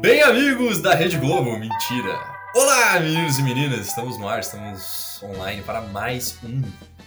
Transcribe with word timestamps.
Bem, 0.00 0.22
amigos 0.22 0.80
da 0.80 0.94
Rede 0.94 1.16
Globo, 1.18 1.58
mentira! 1.58 2.18
Olá, 2.54 3.00
meninos 3.00 3.38
e 3.38 3.42
meninas, 3.42 3.88
estamos 3.88 4.16
no 4.16 4.28
ar, 4.28 4.38
estamos 4.38 5.20
online 5.22 5.62
para 5.62 5.80
mais 5.80 6.38
um 6.44 6.62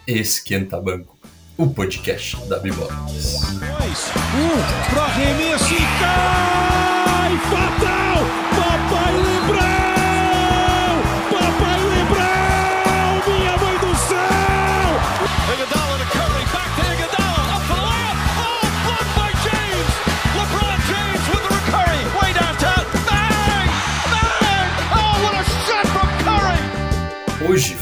Esquenta 0.06 0.80
Banco, 0.80 1.18
o 1.58 1.70
podcast 1.70 2.36
da 2.48 2.60
Bibox. 2.60 2.92
Um 2.94 4.90
pro 4.90 5.02
arremesso 5.02 5.74
e 5.74 5.78
cai! 6.00 7.38
Fatal! 7.50 8.41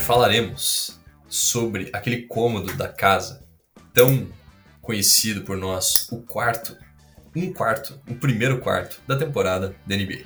Falaremos 0.10 1.00
sobre 1.28 1.92
aquele 1.94 2.24
cômodo 2.24 2.76
da 2.76 2.88
casa 2.88 3.46
tão 3.94 4.28
conhecido 4.82 5.42
por 5.42 5.56
nós, 5.56 6.10
o 6.12 6.24
quarto, 6.24 6.76
um 7.36 7.54
quarto, 7.54 7.94
o 8.10 8.16
primeiro 8.16 8.60
quarto 8.60 9.00
da 9.08 9.16
temporada 9.16 9.76
da 9.86 9.96
NBA. 9.96 10.24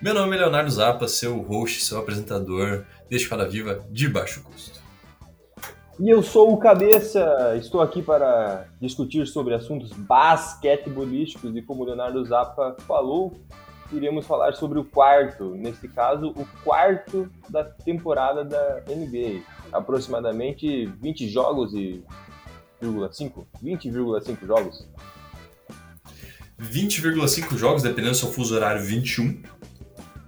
Meu 0.00 0.14
nome 0.14 0.36
é 0.36 0.38
Leonardo 0.38 0.70
Zappa, 0.70 1.08
seu 1.08 1.42
host, 1.42 1.82
seu 1.82 1.98
apresentador 1.98 2.84
deste 3.10 3.26
Fala 3.26 3.48
Viva 3.48 3.84
de 3.90 4.08
baixo 4.08 4.44
custo. 4.44 4.80
E 5.98 6.08
eu 6.08 6.22
sou 6.22 6.52
o 6.52 6.58
Cabeça, 6.58 7.56
estou 7.56 7.80
aqui 7.80 8.00
para 8.00 8.68
discutir 8.80 9.26
sobre 9.26 9.54
assuntos 9.54 9.90
basquetebolísticos 9.92 11.56
e 11.56 11.62
como 11.62 11.82
o 11.82 11.86
Leonardo 11.86 12.24
Zappa 12.24 12.76
falou, 12.86 13.32
iremos 13.96 14.26
falar 14.26 14.54
sobre 14.54 14.78
o 14.78 14.84
quarto, 14.84 15.54
nesse 15.54 15.88
caso, 15.88 16.28
o 16.36 16.46
quarto 16.62 17.30
da 17.48 17.64
temporada 17.64 18.44
da 18.44 18.82
NBA. 18.88 19.42
Aproximadamente 19.72 20.86
20 20.86 21.28
jogos 21.28 21.74
e 21.74 22.02
20,5 22.82 23.46
20,5 23.62 24.46
jogos. 24.46 24.86
20,5 26.60 27.56
jogos, 27.56 27.82
dependendo 27.82 28.12
do 28.12 28.16
seu 28.16 28.30
fuso 28.30 28.54
horário 28.54 28.82
21. 28.82 29.42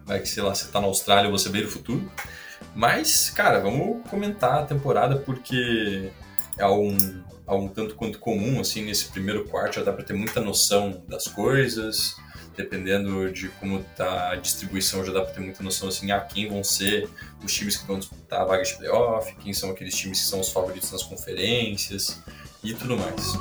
Vai 0.05 0.20
que, 0.20 0.28
sei 0.28 0.42
lá, 0.42 0.55
você 0.55 0.70
tá 0.70 0.80
na 0.80 0.86
Austrália 0.86 1.30
você 1.30 1.48
veio 1.48 1.64
do 1.64 1.70
futuro. 1.70 2.11
Mas, 2.75 3.30
cara, 3.30 3.61
vamos 3.61 4.08
comentar 4.08 4.61
a 4.61 4.67
temporada 4.67 5.17
porque 5.17 6.11
é 6.58 6.67
um, 6.67 6.97
é 7.47 7.53
um 7.53 7.69
tanto 7.69 7.95
quanto 7.95 8.19
comum, 8.19 8.61
assim, 8.61 8.84
nesse 8.84 9.06
primeiro 9.06 9.45
quarto 9.45 9.77
já 9.77 9.83
dá 9.83 9.92
para 9.92 10.05
ter 10.05 10.14
muita 10.14 10.41
noção 10.41 11.03
das 11.08 11.27
coisas, 11.27 12.17
dependendo 12.57 13.31
de 13.31 13.49
como 13.61 13.83
tá 13.97 14.31
a 14.31 14.37
distribuição, 14.37 15.05
já 15.05 15.12
dá 15.12 15.23
para 15.23 15.33
ter 15.35 15.41
muita 15.41 15.62
noção, 15.62 15.89
assim, 15.89 16.11
ah, 16.11 16.21
quem 16.21 16.49
vão 16.49 16.65
ser 16.65 17.09
os 17.45 17.53
times 17.53 17.77
que 17.77 17.87
vão 17.87 17.98
disputar 17.98 18.41
a 18.41 18.45
vaga 18.45 18.63
de 18.63 18.75
playoff, 18.77 19.35
quem 19.37 19.53
são 19.53 19.71
aqueles 19.71 19.95
times 19.95 20.21
que 20.23 20.27
são 20.29 20.41
os 20.41 20.48
favoritos 20.51 20.91
nas 20.91 21.03
conferências 21.03 22.21
e 22.65 22.75
tudo 22.75 22.97
mais. 22.97 23.37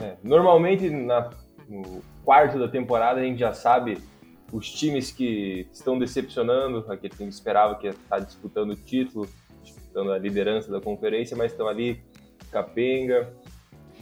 É, 0.00 0.16
normalmente, 0.22 0.88
na- 0.90 1.30
quarto 2.28 2.58
da 2.58 2.68
temporada, 2.68 3.20
a 3.20 3.22
gente 3.24 3.38
já 3.38 3.54
sabe 3.54 3.96
os 4.52 4.70
times 4.70 5.10
que 5.10 5.66
estão 5.72 5.98
decepcionando, 5.98 6.84
aquele 6.92 7.14
time 7.14 7.28
que 7.30 7.34
esperava 7.34 7.74
que 7.76 7.86
ia 7.86 7.92
estar 7.92 8.18
disputando 8.18 8.72
o 8.72 8.76
título, 8.76 9.26
disputando 9.64 10.12
a 10.12 10.18
liderança 10.18 10.70
da 10.70 10.78
conferência, 10.78 11.34
mas 11.34 11.52
estão 11.52 11.66
ali 11.66 12.02
capenga, 12.52 13.32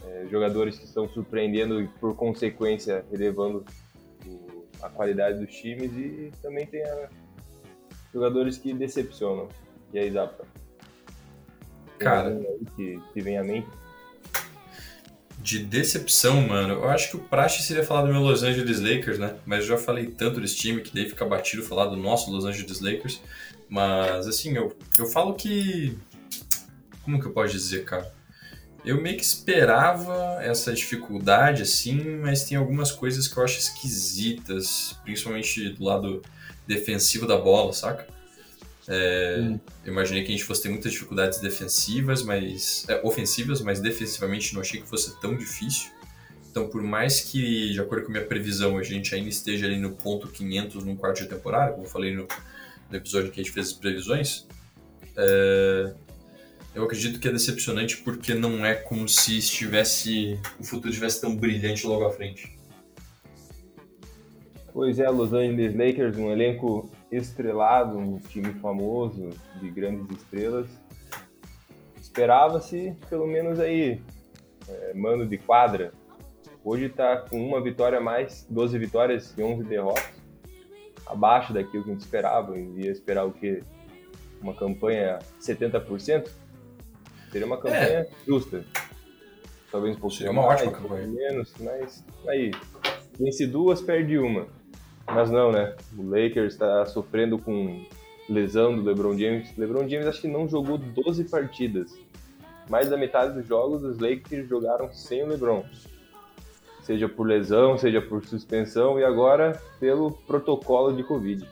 é, 0.05 0.25
jogadores 0.29 0.77
que 0.77 0.83
estão 0.83 1.07
surpreendendo 1.07 1.81
e, 1.81 1.87
por 1.87 2.17
consequência, 2.17 3.05
elevando 3.13 3.63
o- 4.25 4.65
a 4.81 4.89
qualidade 4.89 5.39
dos 5.39 5.55
times 5.55 5.89
e 5.93 6.29
também 6.41 6.65
tem 6.65 6.83
a- 6.83 7.09
jogadores 8.13 8.57
que 8.57 8.73
decepcionam. 8.73 9.47
E 9.93 9.99
aí, 9.99 10.11
Zapa? 10.11 10.43
Cara. 11.97 12.37
que, 12.75 12.99
que 13.13 13.21
vem 13.21 13.37
à 13.37 13.43
mente? 13.45 13.69
De 15.47 15.59
decepção, 15.59 16.45
mano, 16.45 16.73
eu 16.73 16.89
acho 16.89 17.09
que 17.09 17.15
o 17.15 17.21
praxe 17.21 17.63
seria 17.63 17.81
falar 17.81 18.01
do 18.01 18.11
meu 18.11 18.21
Los 18.21 18.43
Angeles 18.43 18.81
Lakers, 18.81 19.17
né? 19.17 19.37
Mas 19.45 19.61
eu 19.61 19.67
já 19.67 19.77
falei 19.77 20.07
tanto 20.07 20.41
desse 20.41 20.57
time 20.57 20.81
que 20.81 20.93
daí 20.93 21.07
fica 21.07 21.23
batido 21.23 21.63
falar 21.63 21.85
do 21.85 21.95
nosso 21.95 22.29
Los 22.29 22.43
Angeles 22.43 22.81
Lakers. 22.81 23.21
Mas, 23.69 24.27
assim, 24.27 24.57
eu, 24.57 24.75
eu 24.97 25.05
falo 25.05 25.35
que. 25.35 25.97
Como 27.01 27.17
que 27.17 27.27
eu 27.27 27.31
posso 27.31 27.53
dizer, 27.53 27.85
cara? 27.85 28.11
Eu 28.83 29.01
meio 29.01 29.15
que 29.15 29.23
esperava 29.23 30.37
essa 30.41 30.73
dificuldade, 30.73 31.63
assim, 31.63 32.17
mas 32.17 32.43
tem 32.43 32.57
algumas 32.57 32.91
coisas 32.91 33.25
que 33.25 33.37
eu 33.37 33.43
acho 33.45 33.57
esquisitas, 33.57 34.99
principalmente 35.05 35.69
do 35.69 35.85
lado 35.85 36.21
defensivo 36.67 37.25
da 37.25 37.37
bola, 37.37 37.71
saca? 37.71 38.05
É, 38.89 39.57
eu 39.83 39.91
imaginei 39.91 40.23
que 40.23 40.29
a 40.29 40.31
gente 40.31 40.45
fosse 40.45 40.63
ter 40.63 40.69
muitas 40.69 40.91
dificuldades 40.91 41.39
defensivas, 41.39 42.23
mas 42.23 42.85
é, 42.87 43.01
ofensivas, 43.03 43.61
mas 43.61 43.81
defensivamente 43.81 44.53
não 44.53 44.61
achei 44.61 44.81
que 44.81 44.87
fosse 44.87 45.19
tão 45.19 45.35
difícil. 45.35 45.91
Então, 46.49 46.69
por 46.69 46.81
mais 46.81 47.21
que, 47.21 47.71
de 47.71 47.79
acordo 47.79 48.05
com 48.05 48.11
a 48.11 48.13
minha 48.13 48.25
previsão, 48.25 48.77
a 48.77 48.83
gente 48.83 49.13
ainda 49.13 49.29
esteja 49.29 49.65
ali 49.65 49.77
no 49.77 49.91
ponto 49.91 50.27
500 50.27 50.83
num 50.85 50.95
quarto 50.95 51.21
de 51.21 51.29
temporada, 51.29 51.73
como 51.73 51.85
eu 51.85 51.89
falei 51.89 52.15
no, 52.15 52.27
no 52.89 52.97
episódio 52.97 53.29
que 53.31 53.39
a 53.39 53.43
gente 53.43 53.53
fez 53.53 53.67
as 53.67 53.73
previsões, 53.73 54.47
é, 55.17 55.93
eu 56.73 56.83
acredito 56.83 57.19
que 57.19 57.27
é 57.27 57.31
decepcionante 57.31 57.97
porque 57.97 58.33
não 58.33 58.65
é 58.65 58.73
como 58.73 59.07
se 59.09 59.37
estivesse 59.37 60.39
o 60.59 60.63
futuro 60.63 60.89
estivesse 60.89 61.19
tão 61.19 61.35
brilhante 61.35 61.85
logo 61.85 62.05
à 62.05 62.11
frente. 62.11 62.57
Pois 64.71 64.99
é, 64.99 65.09
Los 65.09 65.33
Angeles 65.33 65.75
Lakers, 65.75 66.17
um 66.17 66.31
elenco 66.31 66.89
estrelado, 67.11 67.97
um 67.97 68.19
time 68.19 68.53
famoso, 68.55 69.29
de 69.59 69.69
grandes 69.69 70.09
estrelas. 70.17 70.67
Esperava-se, 71.99 72.95
pelo 73.09 73.27
menos 73.27 73.59
aí, 73.59 74.01
é, 74.67 74.93
mano 74.93 75.25
de 75.25 75.37
quadra. 75.37 75.93
Hoje 76.63 76.85
está 76.85 77.17
com 77.17 77.41
uma 77.45 77.61
vitória 77.61 77.97
a 77.97 78.01
mais, 78.01 78.45
12 78.49 78.77
vitórias 78.77 79.33
e 79.37 79.41
11 79.41 79.63
derrotas. 79.63 80.17
Abaixo 81.05 81.53
daquilo 81.53 81.83
que 81.83 81.89
a 81.89 81.93
gente 81.93 82.01
esperava. 82.01 82.57
Ia 82.57 82.91
esperar 82.91 83.25
o 83.25 83.31
quê? 83.31 83.63
Uma 84.41 84.53
campanha 84.53 85.19
70%? 85.39 86.29
Seria 87.31 87.47
uma 87.47 87.57
campanha 87.57 88.07
justa. 88.27 88.63
Talvez 89.71 89.95
um 89.95 89.99
pouquinho 89.99 90.17
Seria 90.19 90.31
uma 90.31 90.47
mais, 90.47 90.61
ótima 90.61 90.77
campanha. 90.77 91.07
menos, 91.07 91.53
mas 91.59 92.05
aí, 92.27 92.51
vence 93.19 93.45
duas, 93.45 93.81
perde 93.81 94.17
uma. 94.17 94.47
Mas 95.07 95.29
não, 95.31 95.51
né? 95.51 95.75
O 95.97 96.03
Lakers 96.09 96.53
está 96.53 96.85
sofrendo 96.85 97.37
com 97.39 97.85
lesão 98.29 98.75
do 98.75 98.83
LeBron 98.83 99.17
James. 99.17 99.55
LeBron 99.57 99.87
James 99.87 100.05
acho 100.07 100.21
que 100.21 100.27
não 100.27 100.47
jogou 100.47 100.77
12 100.77 101.23
partidas. 101.25 101.91
Mais 102.69 102.89
da 102.89 102.97
metade 102.97 103.33
dos 103.33 103.47
jogos 103.47 103.83
os 103.83 103.97
Lakers 103.99 104.49
jogaram 104.49 104.91
sem 104.91 105.23
o 105.23 105.27
LeBron. 105.27 105.63
Seja 106.83 107.07
por 107.07 107.25
lesão, 107.27 107.77
seja 107.77 108.01
por 108.01 108.25
suspensão 108.25 108.99
e 108.99 109.03
agora 109.03 109.61
pelo 109.79 110.11
protocolo 110.11 110.93
de 110.95 111.03
Covid. 111.03 111.47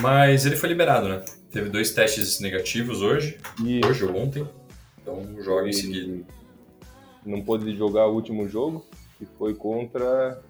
Mas 0.00 0.44
ele 0.44 0.56
foi 0.56 0.68
liberado, 0.68 1.08
né? 1.08 1.24
Teve 1.50 1.70
dois 1.70 1.92
testes 1.92 2.40
negativos 2.40 3.00
hoje, 3.00 3.38
E 3.64 3.80
hoje 3.84 4.04
ou 4.04 4.14
ontem, 4.14 4.46
então 5.00 5.24
joga 5.42 5.68
em 5.68 5.72
seguida. 5.72 6.22
não 7.24 7.40
pôde 7.42 7.74
jogar 7.74 8.06
o 8.06 8.14
último 8.14 8.46
jogo, 8.48 8.84
que 9.18 9.24
foi 9.38 9.54
contra. 9.54 10.42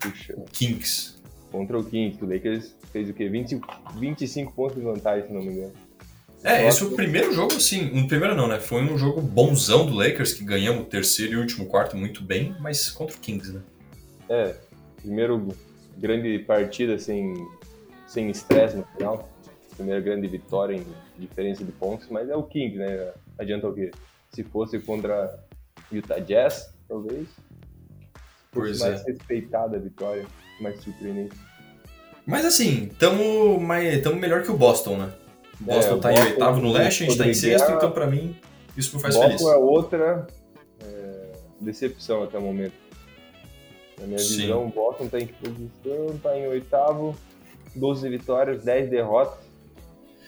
Puxa, 0.00 0.34
Kings. 0.52 1.14
contra 1.50 1.78
o 1.78 1.84
Kings. 1.84 2.22
O 2.22 2.28
Lakers 2.28 2.74
fez 2.92 3.08
o 3.08 3.14
quê? 3.14 3.28
20, 3.28 3.60
25 3.98 4.52
pontos 4.52 4.76
de 4.76 4.82
vantagem, 4.82 5.26
se 5.26 5.32
não 5.32 5.42
me 5.42 5.52
engano. 5.52 5.72
É, 6.42 6.66
esse 6.66 6.78
foi 6.78 6.88
o 6.88 6.96
primeiro 6.96 7.32
jogo, 7.34 7.54
assim. 7.54 7.90
Um 7.92 8.08
primeiro 8.08 8.34
não, 8.34 8.48
né? 8.48 8.58
Foi 8.58 8.82
um 8.82 8.96
jogo 8.96 9.20
bonzão 9.20 9.84
do 9.84 9.94
Lakers, 9.94 10.32
que 10.32 10.42
ganhamos 10.42 10.82
o 10.82 10.86
terceiro 10.86 11.34
e 11.34 11.36
o 11.36 11.40
último 11.40 11.66
quarto 11.66 11.96
muito 11.96 12.22
bem, 12.22 12.56
mas 12.60 12.88
contra 12.88 13.14
o 13.14 13.20
Kings, 13.20 13.52
né? 13.52 13.60
É, 14.28 14.54
primeiro 15.02 15.48
grande 15.98 16.38
partida 16.38 16.98
sem 16.98 17.34
sem 18.06 18.30
estresse 18.30 18.76
no 18.76 18.84
final. 18.96 19.28
Primeira 19.76 20.00
grande 20.00 20.26
vitória 20.26 20.74
em 20.74 20.84
diferença 21.18 21.64
de 21.64 21.72
pontos, 21.72 22.08
mas 22.10 22.28
é 22.28 22.36
o 22.36 22.42
Kings, 22.42 22.76
né? 22.76 23.12
Adianta 23.38 23.68
o 23.68 23.74
quê? 23.74 23.90
Se 24.32 24.42
fosse 24.42 24.78
contra 24.80 25.38
Utah 25.92 26.18
Jazz, 26.18 26.74
talvez. 26.88 27.28
Pois 28.50 28.78
fosse 28.78 28.90
mais 28.90 29.02
é. 29.02 29.10
respeitada 29.12 29.76
a 29.76 29.80
vitória, 29.80 30.26
mais 30.60 30.80
surpreendente. 30.82 31.36
Mas 32.26 32.44
assim, 32.44 32.90
tamo, 32.98 33.58
mais, 33.60 34.02
tamo 34.02 34.16
melhor 34.16 34.42
que 34.42 34.50
o 34.50 34.56
Boston, 34.56 34.96
né? 34.98 35.12
O 35.60 35.64
Boston 35.64 35.94
o 35.94 36.00
tá 36.00 36.12
em 36.12 36.16
Boston 36.16 36.30
oitavo 36.30 36.60
no 36.60 36.72
leste, 36.72 37.04
a 37.04 37.06
gente 37.06 37.18
tá 37.18 37.26
em 37.26 37.34
sexto, 37.34 37.70
então 37.72 37.90
pra 37.90 38.06
mim 38.06 38.36
isso 38.76 38.96
me 38.96 39.02
faz 39.02 39.14
Boston 39.14 39.28
feliz. 39.38 39.46
é 39.46 39.56
outra 39.56 40.26
é, 40.82 41.32
decepção 41.60 42.22
até 42.22 42.38
o 42.38 42.42
momento. 42.42 42.72
Na 44.00 44.06
minha 44.06 44.18
Sim. 44.18 44.36
visão, 44.42 44.66
o 44.66 44.68
Boston 44.70 45.08
tá 45.08 45.18
em 45.20 45.26
que 45.26 45.32
posição? 45.34 46.18
Tá 46.22 46.38
em 46.38 46.46
oitavo, 46.48 47.14
12 47.76 48.08
vitórias, 48.08 48.62
10 48.64 48.88
derrotas. 48.90 49.38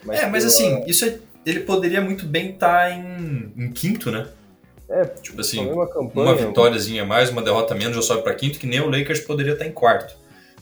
É, 0.08 0.26
mas 0.26 0.44
pela- 0.44 0.46
assim, 0.46 0.84
isso 0.86 1.04
é- 1.04 1.18
ele 1.46 1.60
poderia 1.60 2.00
muito 2.00 2.26
bem 2.26 2.50
estar 2.50 2.90
em, 2.92 3.52
em 3.56 3.70
quinto, 3.72 4.10
né? 4.10 4.28
É, 4.92 5.04
Tipo 5.06 5.40
assim, 5.40 5.66
campanha. 5.92 6.28
uma 6.30 6.34
vitóriazinha 6.34 7.02
a 7.02 7.06
mais, 7.06 7.30
uma 7.30 7.40
derrota 7.40 7.74
menos, 7.74 7.96
já 7.96 8.02
sobe 8.02 8.22
pra 8.22 8.34
quinto, 8.34 8.58
que 8.58 8.66
nem 8.66 8.80
o 8.80 8.90
Lakers 8.90 9.20
poderia 9.20 9.54
estar 9.54 9.66
em 9.66 9.72
quarto. 9.72 10.14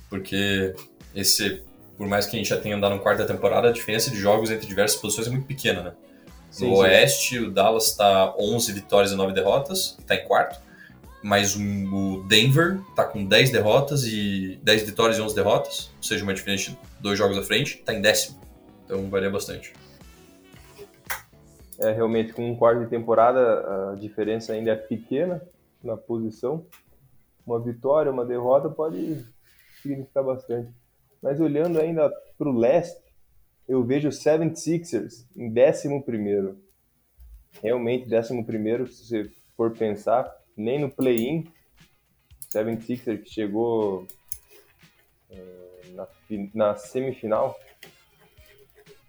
Porque 0.08 0.74
esse, 1.14 1.62
por 1.98 2.06
mais 2.06 2.26
que 2.26 2.36
a 2.36 2.38
gente 2.38 2.48
já 2.48 2.56
tenha 2.56 2.76
andado 2.76 2.94
no 2.94 3.00
quarto 3.00 3.18
da 3.18 3.24
temporada, 3.26 3.68
a 3.68 3.72
diferença 3.72 4.10
de 4.10 4.16
jogos 4.16 4.50
entre 4.50 4.66
diversas 4.66 5.00
posições 5.00 5.26
é 5.26 5.30
muito 5.30 5.46
pequena, 5.46 5.82
né? 5.82 5.92
Sim, 6.50 6.68
no 6.70 6.76
sim. 6.76 6.82
Oeste, 6.82 7.38
o 7.38 7.50
Dallas 7.50 7.92
tá 7.96 8.34
11 8.38 8.72
vitórias 8.72 9.12
e 9.12 9.16
9 9.16 9.32
derrotas, 9.32 9.96
e 9.98 10.02
tá 10.04 10.14
em 10.14 10.24
quarto. 10.24 10.60
Mas 11.22 11.54
o 11.54 12.24
Denver 12.28 12.78
tá 12.96 13.04
com 13.04 13.24
10 13.24 13.50
derrotas 13.50 14.04
e 14.04 14.58
10 14.62 14.82
vitórias 14.84 15.18
e 15.18 15.20
11 15.20 15.34
derrotas, 15.34 15.90
ou 15.96 16.02
seja, 16.02 16.22
uma 16.24 16.32
diferença 16.32 16.70
de 16.70 16.78
dois 17.00 17.18
jogos 17.18 17.36
à 17.36 17.42
frente, 17.42 17.76
tá 17.84 17.92
em 17.92 18.00
décimo. 18.00 18.40
Então 18.84 19.08
varia 19.10 19.28
bastante. 19.28 19.72
É, 21.82 21.92
realmente, 21.92 22.32
com 22.34 22.50
um 22.50 22.56
quarto 22.56 22.84
de 22.84 22.90
temporada, 22.90 23.92
a 23.92 23.94
diferença 23.94 24.52
ainda 24.52 24.72
é 24.72 24.76
pequena 24.76 25.40
na 25.82 25.96
posição. 25.96 26.66
Uma 27.46 27.58
vitória, 27.58 28.12
uma 28.12 28.24
derrota 28.24 28.68
pode 28.68 29.24
significar 29.80 30.22
bastante. 30.22 30.70
Mas 31.22 31.40
olhando 31.40 31.80
ainda 31.80 32.10
para 32.36 32.48
o 32.48 32.56
leste, 32.56 33.00
eu 33.66 33.82
vejo 33.82 34.08
o 34.08 34.12
76ers 34.12 35.26
em 35.34 35.48
11. 35.50 36.56
Realmente, 37.62 38.14
11, 38.14 38.86
se 38.92 39.06
você 39.06 39.30
for 39.56 39.70
pensar, 39.70 40.30
nem 40.56 40.78
no 40.78 40.90
play-in, 40.90 41.50
76ers 42.54 43.22
que 43.22 43.30
chegou 43.30 44.06
eh, 45.30 45.82
na, 45.94 46.08
na 46.54 46.76
semifinal 46.76 47.58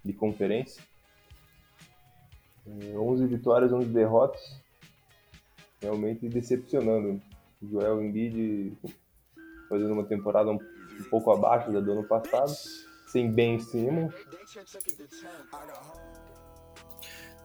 de 0.04 0.14
conferência. 0.14 0.82
Eh, 2.68 2.98
11 2.98 3.28
vitórias, 3.28 3.72
11 3.72 3.88
derrotas. 3.88 4.42
Realmente 5.82 6.28
decepcionando. 6.30 7.22
O 7.62 7.70
Joel 7.70 8.02
Embiid 8.02 8.74
fazendo 9.70 9.94
uma 9.94 10.04
temporada 10.04 10.52
um, 10.52 10.56
um 10.56 11.04
pouco 11.10 11.32
abaixo 11.32 11.72
da 11.72 11.80
do 11.80 11.92
ano 11.92 12.04
passado. 12.04 12.52
Sem 13.08 13.32
Ben 13.32 13.60
Simmons. 13.60 14.14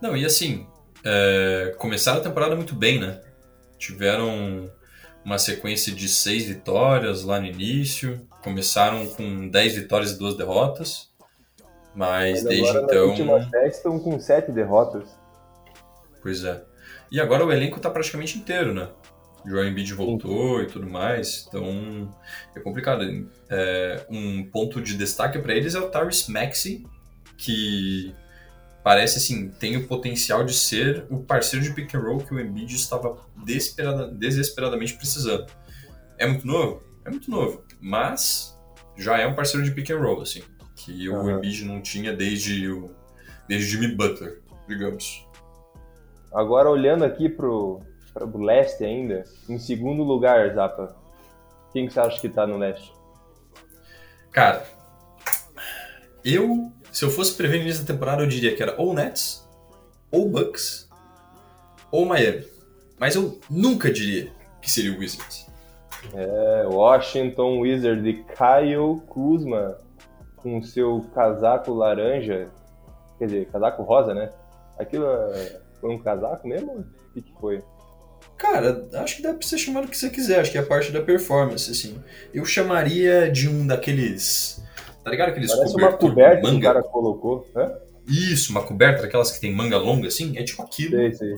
Não, 0.01 0.17
e 0.17 0.25
assim, 0.25 0.67
é, 1.05 1.75
começaram 1.79 2.21
a 2.21 2.23
temporada 2.23 2.55
muito 2.55 2.75
bem, 2.75 3.01
né? 3.01 3.21
Tiveram 3.79 4.71
uma 5.25 5.39
sequência 5.39 5.93
de 5.93 6.09
seis 6.09 6.45
vitórias 6.45 7.25
lá 7.25 7.41
no 7.41 7.47
início, 7.47 8.25
começaram 8.43 9.07
com 9.09 9.49
10 9.49 9.75
vitórias 9.75 10.13
e 10.13 10.19
duas 10.19 10.37
derrotas, 10.37 11.11
mas 11.97 12.43
Mas 12.43 12.45
desde 12.45 12.69
agora, 12.77 12.85
então. 12.85 13.09
últimas 13.09 13.51
10 13.51 13.77
estão 13.77 13.99
com 13.99 14.21
7 14.21 14.53
derrotas. 14.53 15.09
Pois 16.23 16.45
é. 16.45 16.63
E 17.11 17.21
agora 17.21 17.45
o 17.45 17.51
elenco 17.53 17.81
tá 17.81 17.89
praticamente 17.91 18.37
inteiro, 18.39 18.75
né? 18.75 18.89
O 19.45 19.49
Joel 19.49 19.69
Embiid 19.69 19.95
voltou 19.95 20.61
e 20.61 20.67
tudo 20.67 20.89
mais, 20.89 21.47
então 21.49 22.13
é 22.55 22.61
complicado. 22.61 23.03
É, 23.49 24.05
um 24.11 24.45
ponto 24.51 24.81
de 24.81 24.97
destaque 24.97 25.39
para 25.39 25.55
eles 25.55 25.75
é 25.75 25.79
o 25.81 25.89
Tyrese 25.89 26.31
Maxey, 26.31 26.85
que 27.39 28.15
parece 28.83 29.19
assim, 29.19 29.49
tem 29.49 29.77
o 29.77 29.87
potencial 29.87 30.45
de 30.45 30.53
ser 30.53 31.07
o 31.11 31.21
parceiro 31.23 31.65
de 31.65 31.73
pick 31.73 31.95
and 31.95 32.01
roll 32.01 32.19
que 32.19 32.35
o 32.35 32.41
Embiid 32.41 32.75
estava 32.75 33.19
desesperada- 33.45 34.09
desesperadamente 34.09 34.95
precisando. 34.95 35.47
É 36.19 36.27
muito 36.27 36.47
novo? 36.47 36.83
É 37.05 37.11
muito 37.11 37.31
novo, 37.31 37.65
mas 37.81 38.57
já 38.97 39.17
é 39.19 39.27
um 39.29 39.35
parceiro 39.35 39.65
de 39.65 39.71
pick 39.71 39.91
and 39.91 39.99
roll, 40.01 40.23
assim, 40.23 40.43
que 40.87 41.09
o 41.09 41.17
Aham. 41.17 41.39
Embiid 41.39 41.65
não 41.65 41.81
tinha 41.81 42.13
desde 42.13 42.69
o 42.69 42.91
desde 43.49 43.71
Jimmy 43.71 43.89
Butler, 43.95 44.41
digamos. 44.69 45.27
Agora 46.33 46.71
olhando 46.71 47.05
aqui 47.05 47.29
pro, 47.29 47.81
pro 48.13 48.41
leste 48.41 48.85
ainda, 48.85 49.25
em 49.49 49.59
segundo 49.59 50.03
lugar, 50.03 50.53
Zapa. 50.55 50.97
Quem 51.73 51.87
que 51.87 51.93
você 51.93 52.01
acha 52.01 52.21
que 52.21 52.29
tá 52.29 52.47
no 52.47 52.57
leste? 52.57 52.93
Cara, 54.31 54.67
eu, 56.25 56.73
se 56.91 57.05
eu 57.05 57.11
fosse 57.11 57.35
prever 57.37 57.59
no 57.59 57.65
início 57.65 57.85
da 57.85 57.93
temporada, 57.93 58.23
eu 58.23 58.29
diria 58.29 58.55
que 58.55 58.63
era 58.63 58.75
ou 58.81 58.93
Nets, 58.95 59.49
ou 60.11 60.29
Bucks, 60.29 60.89
ou 61.91 62.05
Miami. 62.05 62.47
Mas 62.99 63.15
eu 63.15 63.39
nunca 63.49 63.91
diria 63.91 64.31
que 64.61 64.71
seria 64.71 64.93
o 64.93 64.99
Wizards. 64.99 65.47
É, 66.15 66.67
Washington 66.67 67.61
Wizards 67.61 68.03
de 68.03 68.25
Kyle 68.25 69.01
Kuzma 69.07 69.79
com 70.47 70.63
seu 70.63 71.01
casaco 71.13 71.75
laranja, 71.75 72.47
quer 73.19 73.25
dizer, 73.27 73.47
casaco 73.47 73.83
rosa, 73.83 74.15
né? 74.15 74.31
Aquilo 74.79 75.05
é- 75.05 75.61
foi 75.81 75.91
um 75.93 75.99
casaco 75.99 76.47
mesmo? 76.47 76.71
O 76.73 77.13
que, 77.13 77.21
que 77.23 77.33
foi? 77.41 77.61
Cara, 78.39 78.87
acho 78.95 79.17
que 79.17 79.23
dá 79.23 79.35
pra 79.35 79.45
você 79.45 79.59
chamar 79.59 79.81
do 79.81 79.89
que 79.89 79.97
você 79.99 80.09
quiser, 80.09 80.39
acho 80.41 80.53
que 80.53 80.59
é 80.59 80.61
a 80.61 80.67
parte 80.67 80.93
da 80.93 81.01
performance, 81.03 81.69
assim. 81.69 81.99
Eu 82.33 82.45
chamaria 82.45 83.29
de 83.29 83.49
um 83.49 83.67
daqueles. 83.67 84.63
Tá 85.03 85.11
ligado 85.11 85.31
aqueles 85.31 85.51
Parece 85.53 85.75
uma 85.75 85.89
cobertor 85.93 86.11
coberta 86.11 86.37
com 86.37 86.43
que 86.43 86.49
o 86.49 86.55
manga? 86.55 86.67
cara 86.69 86.83
colocou. 86.85 87.47
Hã? 87.57 87.73
Isso, 88.07 88.53
uma 88.53 88.63
coberta 88.63 89.03
daquelas 89.03 89.33
que 89.33 89.41
tem 89.41 89.53
manga 89.53 89.79
longa, 89.79 90.07
assim, 90.07 90.39
é 90.39 90.45
tipo 90.45 90.63
aquilo. 90.63 90.91
Sei, 90.93 91.13
sei. 91.13 91.35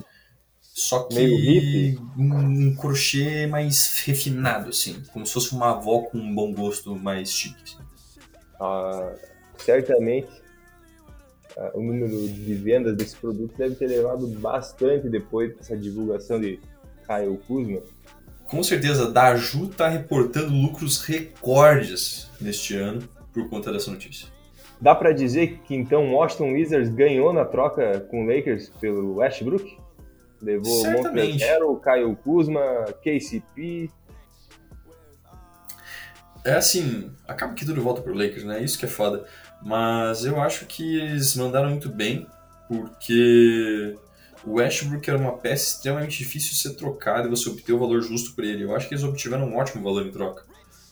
Só 0.60 1.04
que 1.04 1.14
Meio 1.14 1.34
hippie? 1.36 1.98
um 2.18 2.76
crochê 2.76 3.46
mais 3.46 4.02
refinado, 4.04 4.68
assim. 4.68 5.02
Como 5.14 5.24
se 5.26 5.32
fosse 5.32 5.54
uma 5.54 5.70
avó 5.70 6.02
com 6.02 6.18
um 6.18 6.34
bom 6.34 6.52
gosto 6.52 6.94
mais 6.94 7.30
chique. 7.32 7.62
assim. 7.64 7.87
Ah, 8.60 9.12
certamente 9.58 10.28
ah, 11.56 11.72
o 11.74 11.82
número 11.82 12.28
de 12.28 12.54
vendas 12.54 12.96
desse 12.96 13.16
produto 13.16 13.56
deve 13.56 13.74
ter 13.74 13.86
elevado 13.86 14.26
bastante 14.26 15.08
depois 15.08 15.56
dessa 15.56 15.76
divulgação 15.76 16.40
de 16.40 16.60
Kyle 17.06 17.38
Kuzma. 17.46 17.80
Com 18.46 18.62
certeza, 18.62 19.06
a 19.06 19.10
Daju 19.10 19.68
tá 19.68 19.88
reportando 19.88 20.54
lucros 20.54 21.02
recordes 21.04 22.30
neste 22.40 22.74
ano 22.76 23.06
por 23.32 23.48
conta 23.48 23.72
dessa 23.72 23.90
notícia. 23.90 24.28
Dá 24.80 24.94
pra 24.94 25.12
dizer 25.12 25.58
que 25.64 25.74
então 25.74 26.08
o 26.08 26.14
Washington 26.14 26.52
Wizards 26.52 26.88
ganhou 26.88 27.32
na 27.32 27.44
troca 27.44 28.00
com 28.10 28.24
o 28.24 28.26
Lakers 28.26 28.70
pelo 28.80 29.16
Westbrook? 29.16 29.76
Levou 30.40 30.80
Certamente. 30.82 31.44
Montrezl 31.44 31.74
Kyle 31.82 32.16
Kuzma, 32.16 32.62
KCP. 33.02 33.90
É 36.48 36.54
assim, 36.54 37.10
acaba 37.26 37.52
que 37.52 37.66
tudo 37.66 37.82
volta 37.82 38.00
pro 38.00 38.14
Lakers, 38.14 38.44
né? 38.44 38.64
Isso 38.64 38.78
que 38.78 38.86
é 38.86 38.88
foda. 38.88 39.26
Mas 39.62 40.24
eu 40.24 40.40
acho 40.40 40.64
que 40.64 40.98
eles 40.98 41.36
mandaram 41.36 41.68
muito 41.68 41.90
bem, 41.90 42.26
porque 42.66 43.94
o 44.42 44.54
Westbrook 44.54 45.10
era 45.10 45.18
uma 45.18 45.36
peça 45.36 45.74
extremamente 45.74 46.16
difícil 46.16 46.52
de 46.52 46.56
ser 46.56 46.74
trocada 46.74 47.26
e 47.26 47.30
você 47.30 47.50
obter 47.50 47.74
o 47.74 47.78
valor 47.78 48.00
justo 48.00 48.34
por 48.34 48.44
ele. 48.44 48.64
Eu 48.64 48.74
acho 48.74 48.88
que 48.88 48.94
eles 48.94 49.04
obtiveram 49.04 49.44
um 49.44 49.58
ótimo 49.58 49.84
valor 49.84 50.06
em 50.06 50.10
troca. 50.10 50.46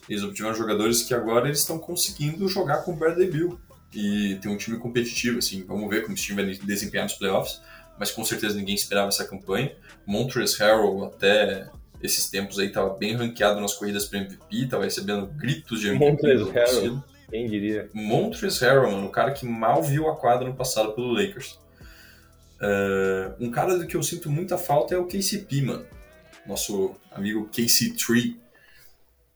Eles 0.07 0.23
obtiveram 0.23 0.55
jogadores 0.55 1.05
que 1.05 1.15
agora 1.15 1.47
eles 1.47 1.61
estão 1.61 1.79
conseguindo 1.79 2.47
jogar 2.51 2.83
com 2.85 2.93
o 2.93 2.97
Bradley 2.97 3.31
Bill 3.31 3.59
e 3.95 4.39
ter 4.43 4.51
um 4.51 4.59
time 4.59 4.79
competitivo, 4.79 5.39
assim. 5.39 5.65
Vamos 5.65 5.89
ver 5.89 6.03
como 6.03 6.13
esse 6.13 6.25
time 6.25 6.45
vai 6.45 6.55
desempenhar 6.55 7.07
nos 7.07 7.15
playoffs, 7.15 7.63
mas 7.99 8.11
com 8.11 8.23
certeza 8.27 8.55
ninguém 8.55 8.75
esperava 8.75 9.09
essa 9.09 9.25
campanha. 9.25 9.75
Montrezl 10.05 10.63
Harrell 10.63 11.05
até 11.07 11.71
esses 12.03 12.29
tempos 12.31 12.59
aí 12.59 12.69
estava 12.69 12.91
bem 12.95 13.15
ranqueado 13.15 13.61
nas 13.61 13.75
corridas 13.75 14.05
para 14.07 14.21
MVP, 14.21 14.65
estava 14.65 14.85
recebendo 14.85 15.27
gritos 15.27 15.81
de 15.81 15.89
MVP. 15.89 16.27
Harrell. 16.53 17.03
Quem 17.31 17.49
diria? 17.49 17.89
Montrezl 17.93 18.65
Harrell, 18.65 18.93
mano, 18.93 19.07
o 19.07 19.11
cara 19.11 19.33
que 19.33 19.45
mal 19.45 19.83
viu 19.83 20.09
a 20.09 20.17
quadra 20.17 20.49
no 20.49 20.55
passado 20.55 20.93
pelo 20.93 21.13
Lakers. 21.13 21.59
É, 22.61 23.33
um 23.41 23.51
cara 23.51 23.77
do 23.77 23.87
que 23.87 23.97
eu 23.97 24.03
sinto 24.03 24.31
muita 24.31 24.57
falta 24.57 24.95
é 24.95 24.99
o 24.99 25.07
KCP, 25.07 25.63
mano. 25.63 25.87
Nosso 26.47 26.95
amigo 27.11 27.49
KC3, 27.53 28.37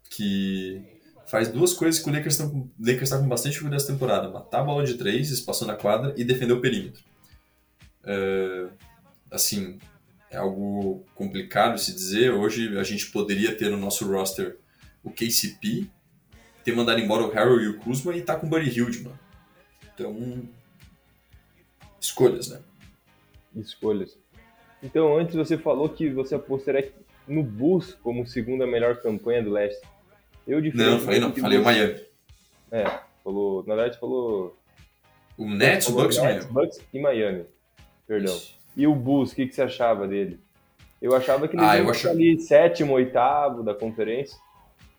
que 0.09 0.81
faz 1.27 1.49
duas 1.49 1.73
coisas 1.73 2.01
que 2.01 2.09
o 2.09 2.13
Lakers, 2.13 2.39
Lakers 2.79 3.11
tá 3.11 3.19
com 3.19 3.29
bastante 3.29 3.53
dificuldade 3.53 3.83
essa 3.83 3.93
temporada. 3.93 4.29
Matar 4.29 4.61
a 4.61 4.65
bola 4.65 4.85
de 4.85 4.95
três, 4.95 5.31
espaçando 5.31 5.73
a 5.73 5.77
quadra 5.77 6.15
e 6.17 6.25
defender 6.25 6.53
o 6.53 6.61
perímetro. 6.61 7.03
É, 8.05 8.69
assim, 9.31 9.79
é 10.31 10.37
algo 10.37 11.05
complicado 11.15 11.79
se 11.79 11.93
dizer. 11.93 12.33
Hoje 12.33 12.79
a 12.79 12.83
gente 12.83 13.11
poderia 13.11 13.55
ter 13.55 13.69
no 13.71 13.77
nosso 13.77 14.11
roster 14.11 14.59
o 15.03 15.11
KCP, 15.11 15.89
ter 16.65 16.75
mandado 16.75 17.01
embora 17.01 17.25
o 17.25 17.31
Harrell 17.31 17.61
e 17.61 17.69
o 17.69 17.79
Kuzma 17.79 18.15
e 18.17 18.23
tá 18.23 18.37
com 18.37 18.47
o 18.47 18.51
Buddy 18.51 18.71
Hilde, 18.71 19.03
mano. 19.03 19.19
Então, 19.93 20.49
escolhas, 22.01 22.49
né? 22.49 22.61
Escolhas. 23.57 24.17
Então, 24.83 25.19
antes 25.19 25.35
você 25.35 25.59
falou 25.59 25.89
que 25.89 26.09
você 26.11 26.35
apostaria 26.35 26.93
no 27.27 27.43
Bulls 27.43 27.95
como 28.03 28.27
segunda 28.27 28.67
melhor 28.67 29.01
campanha 29.03 29.43
do 29.43 29.51
leste. 29.51 29.81
Eu 30.47 30.61
Não, 30.61 30.63
diferente 30.63 31.05
falei 31.05 31.21
não, 31.21 31.35
falei 31.35 31.59
o 31.59 31.65
Miami. 31.65 32.01
É, 32.71 33.01
falou, 33.23 33.65
na 33.67 33.75
verdade 33.75 33.99
falou 33.99 34.57
O 35.37 35.49
Nets, 35.49 35.89
o 35.89 35.93
Bucks 35.93 36.19
Miami. 36.19 36.45
Bucks 36.47 36.81
e 36.93 37.01
Miami. 37.01 37.45
Perdão. 38.07 38.35
Isso. 38.37 38.60
E 38.81 38.87
o 38.87 38.95
Bulls, 38.95 39.33
o 39.33 39.35
que, 39.35 39.47
que 39.47 39.55
você 39.55 39.61
achava 39.61 40.09
dele? 40.09 40.41
Eu 41.03 41.15
achava 41.15 41.47
que 41.47 41.55
ele 41.55 41.63
Ah, 41.63 41.77
ia 41.77 42.11
ali 42.11 42.41
sétimo, 42.41 42.95
oitavo 42.95 43.63
da 43.63 43.75
conferência. 43.75 44.39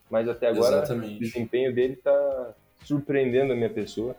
mas 0.07 0.29
até 0.29 0.50
agora 0.50 0.83
Exatamente. 0.83 1.15
o 1.15 1.19
desempenho 1.19 1.73
dele 1.73 1.95
tá 1.95 2.53
surpreendendo 2.83 3.53
a 3.53 3.55
minha 3.55 3.71
pessoa. 3.71 4.15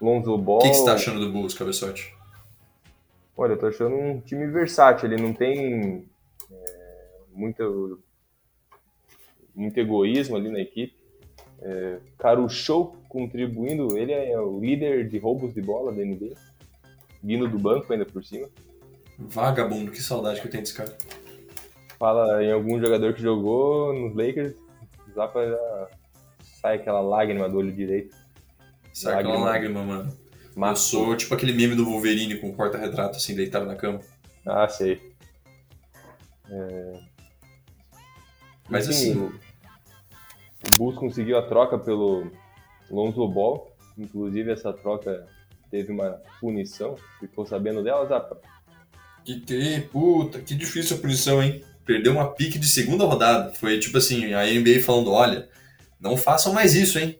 Lonzo 0.00 0.38
Ball. 0.38 0.60
O 0.60 0.62
que, 0.62 0.70
que 0.70 0.74
você 0.76 0.86
tá 0.86 0.94
achando 0.94 1.20
do 1.20 1.30
Bulls, 1.30 1.52
cabeçote? 1.52 2.16
Olha, 3.36 3.52
eu 3.52 3.58
tô 3.58 3.66
achando 3.66 3.94
um 3.94 4.20
time 4.22 4.46
versátil. 4.46 5.12
Ele 5.12 5.20
não 5.20 5.34
tem 5.34 6.08
é, 6.50 7.10
muito, 7.30 8.02
muito 9.54 9.78
egoísmo 9.78 10.34
ali 10.34 10.50
na 10.50 10.60
equipe. 10.60 10.96
É, 11.60 11.98
Caruso 12.16 12.94
contribuindo, 13.06 13.98
ele 13.98 14.12
é 14.12 14.40
o 14.40 14.58
líder 14.58 15.06
de 15.10 15.18
roubos 15.18 15.52
de 15.52 15.60
bola 15.60 15.92
da 15.92 16.02
NBA. 16.02 16.34
Vindo 17.22 17.46
do 17.48 17.58
banco 17.58 17.92
ainda 17.92 18.06
por 18.06 18.24
cima. 18.24 18.48
Vagabundo, 19.18 19.90
que 19.90 20.00
saudade 20.02 20.40
que 20.40 20.46
eu 20.46 20.50
tenho 20.50 20.62
desse 20.62 20.74
cara. 20.74 20.96
Fala 21.98 22.42
em 22.44 22.52
algum 22.52 22.80
jogador 22.80 23.12
que 23.12 23.20
jogou 23.20 23.92
nos 23.92 24.14
Lakers, 24.14 24.54
Zapa 25.12 25.44
já 25.44 25.88
sai 26.60 26.76
aquela 26.76 27.00
lágrima 27.00 27.48
do 27.48 27.58
olho 27.58 27.72
direito. 27.72 28.16
Sai 28.92 29.14
aquela 29.14 29.38
lágrima, 29.38 29.82
mano. 29.82 30.10
Eu 30.10 30.52
Mas, 30.54 30.78
sou 30.80 31.16
tipo 31.16 31.34
aquele 31.34 31.52
meme 31.52 31.74
do 31.74 31.84
Wolverine 31.84 32.36
com 32.38 32.50
o 32.50 32.54
porta-retrato 32.54 33.16
assim, 33.16 33.34
deitado 33.34 33.66
na 33.66 33.74
cama. 33.74 34.00
ah, 34.46 34.68
sei. 34.68 35.00
Mas 38.68 38.88
Enfim, 38.88 39.10
assim, 39.10 39.18
o 39.18 40.78
Bulls 40.78 40.96
conseguiu 40.98 41.38
a 41.38 41.42
troca 41.42 41.78
pelo 41.78 42.30
Lonzo 42.90 43.26
Ball. 43.28 43.72
Inclusive, 43.96 44.52
essa 44.52 44.72
troca 44.72 45.26
teve 45.70 45.92
uma 45.92 46.20
punição. 46.40 46.96
Ficou 47.18 47.44
sabendo 47.46 47.82
dela, 47.82 48.06
Zapa? 48.06 48.40
Que, 49.28 49.40
que 49.40 49.80
puta, 49.92 50.40
que 50.40 50.54
difícil 50.54 50.96
a 50.96 51.00
punição, 51.00 51.42
hein? 51.42 51.62
Perdeu 51.84 52.12
uma 52.12 52.32
pique 52.32 52.58
de 52.58 52.66
segunda 52.68 53.04
rodada. 53.04 53.52
Foi 53.54 53.78
tipo 53.78 53.98
assim, 53.98 54.32
a 54.32 54.46
NBA 54.46 54.80
falando, 54.82 55.10
olha, 55.10 55.48
não 56.00 56.16
façam 56.16 56.52
mais 56.52 56.74
isso, 56.74 56.98
hein? 56.98 57.18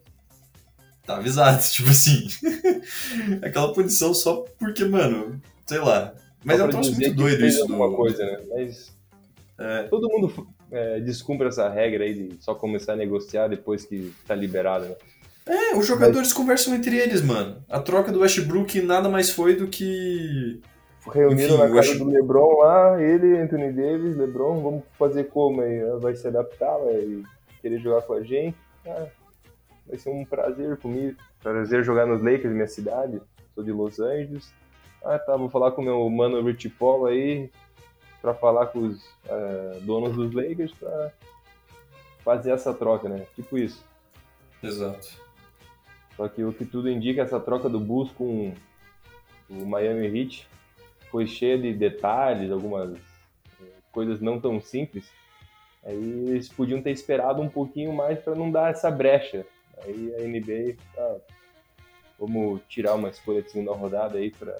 Tá 1.04 1.16
avisado, 1.16 1.62
tipo 1.70 1.90
assim. 1.90 2.26
Aquela 3.42 3.72
punição 3.72 4.14
só 4.14 4.44
porque, 4.58 4.84
mano, 4.84 5.40
sei 5.66 5.78
lá. 5.78 6.14
Mas 6.44 6.58
Só 6.58 6.64
é 6.64 6.66
um 6.76 6.80
dizer 6.80 6.92
muito 6.92 7.14
doido 7.16 7.46
isso 7.46 7.66
do. 7.66 7.96
coisa, 7.96 8.24
né? 8.24 8.40
Mas 8.48 8.92
É. 9.58 9.82
todo 9.84 10.08
mundo 10.08 10.48
é, 10.70 11.00
descumpre 11.00 11.48
essa 11.48 11.68
regra 11.68 12.04
aí 12.04 12.14
de 12.14 12.36
só 12.42 12.54
começar 12.54 12.92
a 12.92 12.96
negociar 12.96 13.48
depois 13.48 13.84
que 13.84 14.14
tá 14.26 14.34
liberado, 14.34 14.86
né? 14.86 14.94
É, 15.46 15.74
os 15.74 15.86
jogadores 15.86 16.32
conversam 16.32 16.74
entre 16.74 16.96
eles, 16.96 17.22
mano. 17.22 17.64
A 17.70 17.80
troca 17.80 18.12
do 18.12 18.20
Westbrook 18.20 18.80
nada 18.82 19.08
mais 19.08 19.30
foi 19.30 19.56
do 19.56 19.66
que. 19.66 20.60
Reuniram 21.12 21.54
Enfim, 21.54 21.62
na 21.62 21.68
casa 21.68 21.80
acho- 21.92 21.98
do 21.98 22.10
LeBron 22.10 22.58
lá, 22.58 23.00
ele, 23.02 23.38
Anthony 23.38 23.72
Davis, 23.72 24.16
LeBron, 24.16 24.60
vamos 24.62 24.82
fazer 24.98 25.24
como 25.24 25.60
aí? 25.62 25.80
Vai 26.00 26.14
se 26.14 26.26
adaptar, 26.28 26.76
vai 26.78 27.22
querer 27.60 27.78
jogar 27.80 28.02
com 28.02 28.14
a 28.14 28.22
gente? 28.22 28.56
Ah, 28.86 29.06
vai 29.86 29.98
ser 29.98 30.10
um 30.10 30.24
prazer 30.24 30.76
comigo, 30.78 31.16
prazer 31.42 31.84
jogar 31.84 32.06
nos 32.06 32.22
Lakers, 32.22 32.52
minha 32.52 32.66
cidade, 32.68 33.20
sou 33.54 33.64
de 33.64 33.72
Los 33.72 33.98
Angeles. 34.00 34.52
Ah, 35.04 35.18
tá, 35.18 35.36
vou 35.36 35.48
falar 35.48 35.72
com 35.72 35.82
o 35.82 35.84
meu 35.84 36.08
mano 36.10 36.42
Rich 36.42 36.68
Paul 36.70 37.06
aí, 37.06 37.50
pra 38.20 38.34
falar 38.34 38.66
com 38.66 38.80
os 38.80 39.04
ah, 39.28 39.78
donos 39.82 40.14
dos 40.16 40.32
Lakers 40.32 40.72
pra 40.72 41.12
fazer 42.24 42.50
essa 42.50 42.74
troca, 42.74 43.08
né? 43.08 43.24
Tipo 43.34 43.56
isso. 43.58 43.84
Exato. 44.62 45.08
Só 46.16 46.28
que 46.28 46.42
o 46.42 46.52
que 46.52 46.64
tudo 46.64 46.90
indica, 46.90 47.22
essa 47.22 47.38
troca 47.38 47.68
do 47.68 47.78
Bulls 47.78 48.10
com 48.12 48.52
o 49.48 49.64
Miami 49.64 50.06
Heat 50.08 50.48
foi 51.10 51.26
cheia 51.26 51.58
de 51.58 51.72
detalhes, 51.72 52.50
algumas 52.50 52.94
eh, 53.60 53.64
coisas 53.92 54.20
não 54.20 54.40
tão 54.40 54.60
simples. 54.60 55.10
Aí 55.84 56.28
eles 56.28 56.48
podiam 56.48 56.82
ter 56.82 56.90
esperado 56.90 57.40
um 57.40 57.48
pouquinho 57.48 57.92
mais 57.92 58.18
para 58.18 58.34
não 58.34 58.50
dar 58.50 58.70
essa 58.70 58.90
brecha. 58.90 59.46
Aí 59.84 60.14
a 60.16 60.26
NBA, 60.26 60.76
tá, 60.94 61.16
vamos 62.18 62.60
tirar 62.68 62.94
uma 62.94 63.08
escolha 63.08 63.42
de 63.42 63.50
segunda 63.50 63.72
rodada 63.72 64.18
aí 64.18 64.30
para 64.30 64.58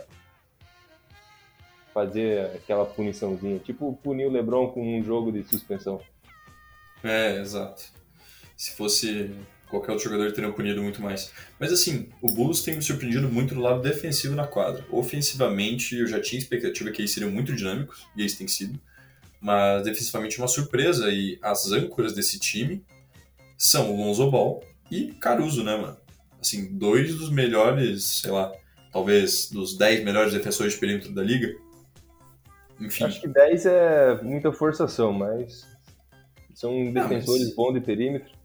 fazer 1.93 2.47
aquela 2.57 2.87
puniçãozinha. 2.87 3.59
Tipo 3.59 3.99
punir 4.03 4.27
o 4.27 4.31
LeBron 4.31 4.69
com 4.69 4.99
um 4.99 5.03
jogo 5.03 5.33
de 5.33 5.43
suspensão. 5.45 6.01
É, 7.03 7.37
exato. 7.37 7.93
Se 8.57 8.77
fosse 8.77 9.35
qualquer 9.69 9.93
outro 9.93 10.05
jogador, 10.11 10.33
teriam 10.33 10.53
punido 10.53 10.83
muito 10.83 11.01
mais. 11.03 11.33
Mas 11.59 11.73
assim, 11.73 12.09
o 12.23 12.31
Bulls 12.33 12.63
tem 12.63 12.77
me 12.77 12.83
surpreendido 12.83 13.29
muito 13.29 13.55
do 13.55 13.61
lado 13.61 13.81
defensivo 13.83 14.35
na 14.35 14.47
quadra. 14.47 14.85
Ofensivamente, 14.91 15.97
eu 15.97 16.07
já 16.07 16.21
tinha 16.21 16.39
expectativa 16.39 16.91
que 16.91 17.01
eles 17.03 17.11
seriam 17.13 17.31
muito 17.31 17.55
dinâmicos, 17.55 18.07
e 18.17 18.21
eles 18.21 18.35
têm 18.37 18.49
sido. 18.49 18.79
Mas 19.41 19.85
defensivamente, 19.85 20.39
uma 20.39 20.49
surpresa. 20.49 21.11
E 21.11 21.39
as 21.43 21.71
âncoras 21.71 22.13
desse 22.15 22.39
time 22.41 22.85
são 23.57 23.93
o 23.93 23.97
Lonzo 23.97 24.31
Ball 24.31 24.63
e 24.91 25.13
Caruso, 25.21 25.63
né, 25.63 25.77
mano? 25.77 25.97
Assim, 26.41 26.77
dois 26.77 27.15
dos 27.17 27.31
melhores, 27.31 28.05
sei 28.05 28.31
lá, 28.31 28.53
talvez 28.93 29.51
dos 29.51 29.77
10 29.77 30.05
melhores 30.05 30.33
defensores 30.33 30.75
de 30.75 30.79
perímetro 30.81 31.13
da 31.13 31.23
liga. 31.23 31.55
Enfim, 32.81 33.05
Acho 33.05 33.21
que 33.21 33.29
10 33.29 33.67
é 33.67 34.23
muita 34.23 34.53
forçação, 34.53 35.13
mas 35.13 35.67
são 36.55 36.73
mas- 36.93 37.09
defensores 37.09 37.55
bons 37.55 37.75
de 37.75 37.81
perímetro. 37.81 38.38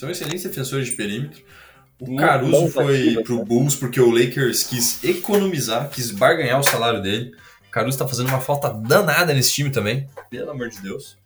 São 0.00 0.10
excelentes 0.10 0.44
defensores 0.44 0.88
de 0.88 0.96
perímetro. 0.96 1.42
O 2.00 2.06
Muito 2.06 2.20
Caruso 2.20 2.68
foi 2.68 3.22
pro 3.22 3.36
né? 3.36 3.44
Bulls 3.44 3.76
porque 3.76 4.00
o 4.00 4.10
Lakers 4.10 4.64
quis 4.64 5.04
economizar, 5.04 5.90
quis 5.90 6.10
barganhar 6.10 6.58
o 6.58 6.62
salário 6.62 7.02
dele. 7.02 7.34
O 7.68 7.70
Caruso 7.70 7.98
tá 7.98 8.08
fazendo 8.08 8.28
uma 8.28 8.40
falta 8.40 8.70
danada 8.70 9.34
nesse 9.34 9.52
time 9.52 9.68
também, 9.68 10.08
pelo 10.30 10.52
amor 10.52 10.70
de 10.70 10.80
Deus. 10.80 11.18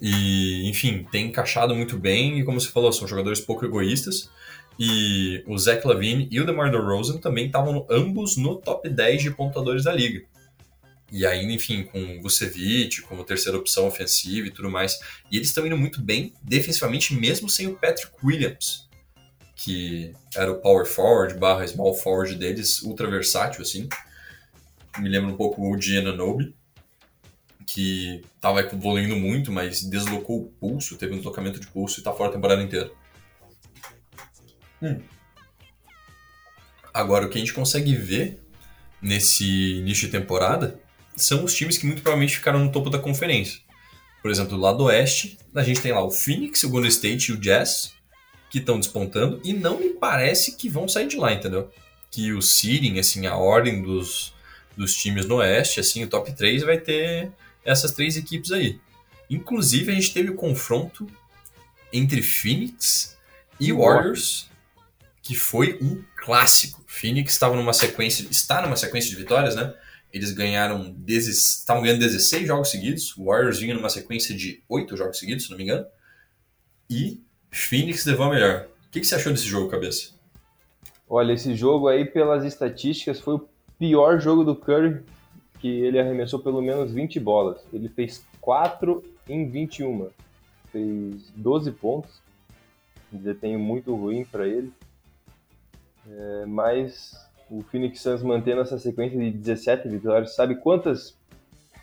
E, 0.00 0.66
enfim, 0.66 1.06
tem 1.12 1.26
encaixado 1.26 1.76
muito 1.76 1.98
bem 1.98 2.38
e, 2.38 2.44
como 2.44 2.58
você 2.58 2.68
falou, 2.68 2.90
são 2.90 3.06
jogadores 3.06 3.38
pouco 3.38 3.66
egoístas. 3.66 4.30
E 4.78 5.44
o 5.46 5.58
Zach 5.58 5.86
Lavine 5.86 6.26
e 6.30 6.40
o 6.40 6.46
DeMar 6.46 6.70
DeRozan 6.70 7.18
também 7.18 7.48
estavam 7.48 7.86
ambos 7.90 8.38
no 8.38 8.56
top 8.56 8.88
10 8.88 9.24
de 9.24 9.30
pontuadores 9.30 9.84
da 9.84 9.92
liga. 9.92 10.24
E 11.10 11.24
ainda, 11.24 11.52
enfim, 11.52 11.84
com 11.84 12.18
o 12.18 12.22
Vucevic 12.22 13.02
como 13.02 13.24
terceira 13.24 13.56
opção 13.56 13.86
ofensiva 13.86 14.48
e 14.48 14.50
tudo 14.50 14.70
mais. 14.70 14.98
E 15.30 15.36
eles 15.36 15.48
estão 15.48 15.66
indo 15.66 15.76
muito 15.76 16.02
bem 16.02 16.34
defensivamente, 16.42 17.14
mesmo 17.14 17.48
sem 17.48 17.68
o 17.68 17.76
Patrick 17.76 18.12
Williams, 18.24 18.88
que 19.54 20.12
era 20.34 20.50
o 20.50 20.60
power 20.60 20.84
forward 20.84 21.38
barra 21.38 21.66
small 21.66 21.94
forward 21.94 22.34
deles, 22.34 22.82
ultra 22.82 23.08
versátil, 23.08 23.62
assim. 23.62 23.88
Me 24.98 25.08
lembra 25.08 25.32
um 25.32 25.36
pouco 25.36 25.62
o 25.62 25.80
Giannobi, 25.80 26.54
que 27.66 28.22
estava 28.34 28.60
evoluindo 28.60 29.16
muito, 29.16 29.52
mas 29.52 29.82
deslocou 29.82 30.42
o 30.42 30.48
pulso, 30.48 30.96
teve 30.96 31.12
um 31.12 31.16
deslocamento 31.16 31.60
de 31.60 31.66
pulso 31.66 31.98
e 31.98 32.00
está 32.00 32.12
fora 32.12 32.30
a 32.30 32.32
temporada 32.32 32.62
inteira. 32.62 32.90
Hum. 34.82 35.00
Agora, 36.92 37.26
o 37.26 37.28
que 37.28 37.36
a 37.36 37.40
gente 37.40 37.52
consegue 37.52 37.94
ver 37.94 38.40
nesse 39.02 39.76
início 39.76 40.06
de 40.06 40.12
temporada 40.12 40.80
são 41.16 41.44
os 41.44 41.54
times 41.54 41.78
que 41.78 41.86
muito 41.86 42.02
provavelmente 42.02 42.36
ficaram 42.36 42.58
no 42.64 42.70
topo 42.70 42.90
da 42.90 42.98
conferência. 42.98 43.60
Por 44.22 44.30
exemplo, 44.30 44.56
do 44.56 44.60
lado 44.62 44.84
oeste, 44.84 45.38
a 45.54 45.62
gente 45.62 45.80
tem 45.80 45.92
lá 45.92 46.02
o 46.02 46.10
Phoenix, 46.10 46.62
o 46.64 46.68
Golden 46.68 46.88
State 46.88 47.30
e 47.30 47.34
o 47.34 47.36
Jazz, 47.36 47.92
que 48.50 48.58
estão 48.58 48.78
despontando, 48.78 49.40
e 49.44 49.52
não 49.52 49.78
me 49.78 49.90
parece 49.90 50.52
que 50.52 50.68
vão 50.68 50.88
sair 50.88 51.08
de 51.08 51.16
lá, 51.16 51.32
entendeu? 51.32 51.70
Que 52.10 52.32
o 52.32 52.42
seeding, 52.42 52.98
assim, 52.98 53.26
a 53.26 53.36
ordem 53.36 53.82
dos, 53.82 54.34
dos 54.76 54.94
times 54.94 55.26
no 55.26 55.36
oeste, 55.36 55.80
assim, 55.80 56.04
o 56.04 56.08
top 56.08 56.32
3 56.32 56.62
vai 56.62 56.78
ter 56.78 57.30
essas 57.64 57.92
três 57.92 58.16
equipes 58.16 58.52
aí. 58.52 58.80
Inclusive, 59.28 59.90
a 59.90 59.94
gente 59.94 60.12
teve 60.12 60.30
o 60.30 60.34
confronto 60.34 61.06
entre 61.92 62.22
Phoenix 62.22 63.16
e 63.58 63.72
Warriors, 63.72 64.48
que 65.22 65.34
foi 65.34 65.78
um 65.80 66.02
clássico. 66.16 66.84
Phoenix 66.86 67.32
estava 67.32 67.56
numa 67.56 67.72
sequência, 67.72 68.26
está 68.30 68.62
numa 68.62 68.76
sequência 68.76 69.10
de 69.10 69.16
vitórias, 69.16 69.56
né? 69.56 69.74
Eles 70.16 70.32
ganharam, 70.32 70.96
estavam 71.06 71.82
ganhando 71.82 72.00
16 72.00 72.46
jogos 72.46 72.70
seguidos. 72.70 73.14
O 73.18 73.24
Warriors 73.26 73.58
vinha 73.58 73.74
numa 73.74 73.90
sequência 73.90 74.34
de 74.34 74.62
8 74.66 74.96
jogos 74.96 75.18
seguidos, 75.18 75.44
se 75.44 75.50
não 75.50 75.58
me 75.58 75.64
engano. 75.64 75.84
E 76.88 77.20
Phoenix 77.50 78.06
levou 78.06 78.24
a 78.24 78.30
melhor. 78.30 78.66
O 78.86 78.90
que, 78.90 79.00
que 79.00 79.06
você 79.06 79.14
achou 79.14 79.30
desse 79.30 79.44
jogo, 79.44 79.70
cabeça? 79.70 80.14
Olha, 81.06 81.34
esse 81.34 81.54
jogo 81.54 81.86
aí, 81.86 82.06
pelas 82.06 82.44
estatísticas, 82.44 83.20
foi 83.20 83.34
o 83.34 83.48
pior 83.78 84.18
jogo 84.18 84.42
do 84.42 84.56
Curry, 84.56 85.02
que 85.60 85.68
ele 85.68 86.00
arremessou 86.00 86.38
pelo 86.38 86.62
menos 86.62 86.92
20 86.92 87.20
bolas. 87.20 87.60
Ele 87.70 87.90
fez 87.90 88.24
4 88.40 89.04
em 89.28 89.50
21. 89.50 90.08
Fez 90.72 91.30
12 91.36 91.72
pontos. 91.72 92.22
Um 93.12 93.18
desempenho 93.18 93.58
muito 93.58 93.94
ruim 93.94 94.24
para 94.24 94.48
ele. 94.48 94.72
É, 96.08 96.46
mas 96.46 97.14
o 97.50 97.62
Phoenix 97.62 98.00
Suns 98.00 98.22
mantendo 98.22 98.60
essa 98.60 98.78
sequência 98.78 99.18
de 99.18 99.30
17 99.30 99.88
vitórias. 99.88 100.34
Sabe 100.34 100.56
quantas 100.56 101.16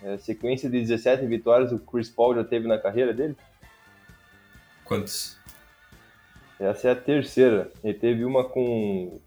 é, 0.02 0.18
sequências 0.18 0.70
de 0.70 0.80
17 0.80 1.26
vitórias 1.26 1.72
o 1.72 1.78
Chris 1.78 2.10
Paul 2.10 2.34
já 2.34 2.44
teve 2.44 2.68
na 2.68 2.78
carreira 2.78 3.12
dele? 3.12 3.36
Quantos? 4.84 5.38
Essa 6.60 6.88
é 6.88 6.90
a 6.92 6.96
terceira. 6.96 7.70
Ele 7.82 7.94
teve 7.94 8.24
uma 8.24 8.44
com 8.44 9.18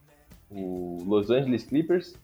o 0.50 1.04
Los 1.06 1.30
Angeles 1.30 1.64
Clippers, 1.64 2.16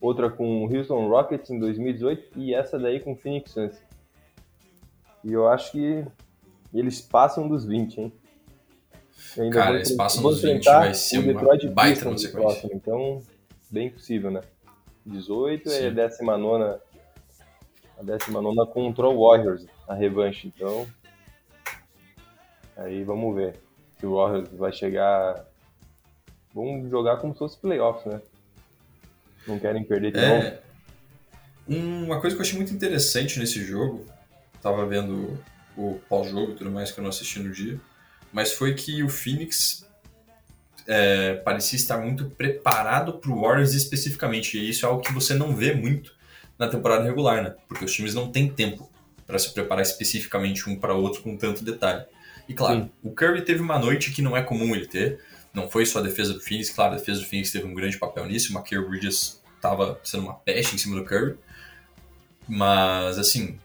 outra 0.00 0.30
com 0.30 0.64
o 0.64 0.74
Houston 0.74 1.08
Rockets 1.08 1.50
em 1.50 1.58
2018 1.58 2.38
e 2.38 2.54
essa 2.54 2.78
daí 2.78 3.00
com 3.00 3.12
o 3.12 3.16
Phoenix 3.16 3.50
Suns. 3.50 3.76
E 5.24 5.32
eu 5.32 5.48
acho 5.48 5.72
que 5.72 6.04
eles 6.72 7.00
passam 7.00 7.46
dos 7.46 7.64
20, 7.66 8.00
hein? 8.00 8.12
Cara, 9.52 9.76
eles 9.76 9.88
enfren- 9.90 9.96
passam 9.96 10.22
dos 10.22 10.40
20, 10.42 10.48
enfrentar 10.58 10.78
vai 10.80 10.94
ser 10.94 11.18
o 11.18 11.20
uma 11.22 11.32
Detroit 11.32 11.68
baita 11.68 11.94
Pistons 12.10 12.22
na 12.22 12.28
no 12.28 12.34
próximo, 12.34 12.70
Então, 12.74 13.22
bem 13.70 13.90
possível, 13.90 14.30
né? 14.30 14.40
18 15.06 15.68
é 15.70 15.72
Sim. 15.72 15.86
a 15.86 15.90
19 15.90 16.80
a 17.98 18.02
19 18.02 18.66
contra 18.72 19.06
o 19.08 19.26
Warriors, 19.28 19.66
a 19.86 19.94
revanche. 19.94 20.46
Então, 20.48 20.86
aí 22.76 23.02
vamos 23.04 23.34
ver 23.34 23.60
se 23.98 24.06
o 24.06 24.14
Warriors 24.16 24.48
vai 24.52 24.72
chegar. 24.72 25.44
Vamos 26.54 26.90
jogar 26.90 27.18
como 27.18 27.32
se 27.32 27.38
fosse 27.38 27.58
playoffs, 27.58 28.10
né? 28.12 28.20
Não 29.46 29.58
querem 29.58 29.84
perder 29.84 30.12
de 30.12 30.20
novo. 30.20 30.42
É. 30.46 30.60
Uma 31.68 32.20
coisa 32.20 32.34
que 32.34 32.40
eu 32.42 32.44
achei 32.46 32.56
muito 32.56 32.72
interessante 32.74 33.38
nesse 33.38 33.62
jogo, 33.64 34.04
tava 34.60 34.84
vendo 34.86 35.38
o 35.76 36.00
pós-jogo 36.08 36.52
e 36.52 36.54
tudo 36.56 36.70
mais 36.70 36.90
que 36.90 36.98
eu 36.98 37.02
não 37.02 37.10
assisti 37.10 37.38
no 37.38 37.52
dia, 37.52 37.80
mas 38.32 38.52
foi 38.52 38.74
que 38.74 39.02
o 39.02 39.08
Phoenix 39.08 39.86
é, 40.86 41.34
parecia 41.34 41.76
estar 41.76 41.98
muito 41.98 42.30
preparado 42.30 43.14
para 43.14 43.30
o 43.30 43.40
Warriors 43.40 43.74
especificamente, 43.74 44.58
e 44.58 44.70
isso 44.70 44.84
é 44.84 44.88
algo 44.88 45.02
que 45.02 45.12
você 45.12 45.34
não 45.34 45.54
vê 45.54 45.74
muito 45.74 46.14
na 46.58 46.68
temporada 46.68 47.04
regular, 47.04 47.42
né? 47.42 47.54
Porque 47.68 47.84
os 47.84 47.92
times 47.92 48.14
não 48.14 48.30
têm 48.30 48.48
tempo 48.48 48.90
para 49.26 49.38
se 49.38 49.52
preparar 49.52 49.82
especificamente 49.82 50.68
um 50.68 50.76
para 50.76 50.94
outro 50.94 51.22
com 51.22 51.36
tanto 51.36 51.64
detalhe. 51.64 52.04
E 52.48 52.54
claro, 52.54 52.82
Sim. 52.82 52.90
o 53.02 53.12
Curry 53.12 53.42
teve 53.42 53.62
uma 53.62 53.78
noite 53.78 54.10
que 54.10 54.20
não 54.20 54.36
é 54.36 54.42
comum 54.42 54.74
ele 54.74 54.86
ter, 54.86 55.20
não 55.54 55.70
foi 55.70 55.86
só 55.86 56.00
a 56.00 56.02
defesa 56.02 56.34
do 56.34 56.40
Phoenix, 56.40 56.70
claro, 56.70 56.94
a 56.94 56.96
defesa 56.96 57.20
do 57.20 57.26
Phoenix 57.26 57.52
teve 57.52 57.66
um 57.66 57.74
grande 57.74 57.96
papel 57.96 58.26
nisso, 58.26 58.50
o 58.50 58.54
Makir 58.54 58.86
Bridges 58.86 59.40
estava 59.54 60.00
sendo 60.02 60.24
uma 60.24 60.34
peste 60.34 60.74
em 60.74 60.78
cima 60.78 60.96
do 60.96 61.04
Curry, 61.04 61.36
mas 62.48 63.18
assim, 63.18 63.58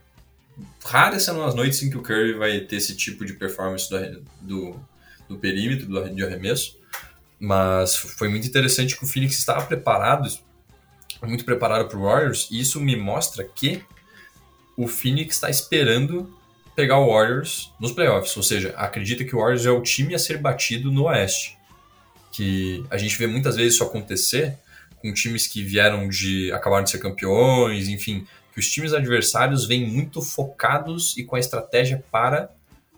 raras 0.83 1.24
são 1.24 1.43
as 1.45 1.55
noites 1.55 1.81
em 1.83 1.89
que 1.89 1.97
o 1.97 2.01
Curry 2.01 2.33
vai 2.33 2.59
ter 2.62 2.77
esse 2.77 2.95
tipo 2.95 3.25
de 3.25 3.33
performance 3.33 3.89
do, 3.89 4.24
do, 4.41 4.79
do 5.27 5.38
perímetro, 5.38 5.88
do, 5.88 6.09
de 6.09 6.24
arremesso, 6.24 6.79
mas 7.39 7.95
foi 7.95 8.27
muito 8.27 8.47
interessante 8.47 8.97
que 8.97 9.03
o 9.03 9.07
Phoenix 9.07 9.38
estava 9.38 9.65
preparado, 9.65 10.29
muito 11.24 11.45
preparado 11.45 11.88
para 11.88 11.97
o 11.97 12.03
Warriors, 12.03 12.47
e 12.51 12.59
isso 12.59 12.79
me 12.79 12.95
mostra 12.95 13.43
que 13.43 13.83
o 14.77 14.88
Phoenix 14.88 15.35
está 15.35 15.50
esperando 15.50 16.33
pegar 16.75 17.00
o 17.00 17.12
Warriors 17.12 17.71
nos 17.79 17.93
playoffs, 17.93 18.35
ou 18.35 18.43
seja, 18.43 18.74
acredita 18.75 19.24
que 19.24 19.35
o 19.35 19.39
Warriors 19.39 19.65
é 19.65 19.71
o 19.71 19.81
time 19.81 20.13
a 20.13 20.19
ser 20.19 20.38
batido 20.38 20.91
no 20.91 21.05
Oeste. 21.05 21.57
Que 22.31 22.83
a 22.89 22.97
gente 22.97 23.17
vê 23.17 23.27
muitas 23.27 23.55
vezes 23.55 23.75
isso 23.75 23.83
acontecer 23.83 24.57
com 25.01 25.13
times 25.13 25.47
que 25.47 25.63
vieram 25.63 26.09
de. 26.09 26.51
acabaram 26.51 26.83
de 26.83 26.89
ser 26.89 26.97
campeões, 26.97 27.88
enfim, 27.88 28.27
que 28.55 28.62
os 28.62 28.71
times 28.71 28.93
adversários 28.93 29.65
vêm 29.65 29.85
muito 29.85 30.21
focados 30.21 31.17
e 31.17 31.25
com 31.25 31.35
a 31.35 31.39
estratégia 31.39 32.01
para, 32.09 32.50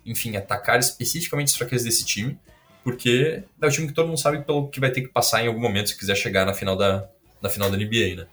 enfim, 0.05 0.37
atacar 0.37 0.77
especificamente 0.77 1.47
as 1.47 1.55
fraquezas 1.55 1.83
desse 1.83 2.05
time, 2.05 2.37
porque 2.83 3.43
é 3.59 3.65
o 3.65 3.71
time 3.71 3.87
que 3.87 3.93
todo 3.93 4.07
mundo 4.07 4.19
sabe 4.19 4.43
pelo 4.43 4.67
que 4.67 4.79
vai 4.79 4.91
ter 4.91 5.01
que 5.01 5.07
passar 5.07 5.43
em 5.43 5.47
algum 5.47 5.59
momento 5.59 5.89
se 5.89 5.97
quiser 5.97 6.15
chegar 6.15 6.45
na 6.45 6.53
final 6.53 6.75
da, 6.75 7.09
na 7.41 7.49
final 7.49 7.71
da 7.71 7.75
NBA, 7.75 8.17
né? 8.17 8.27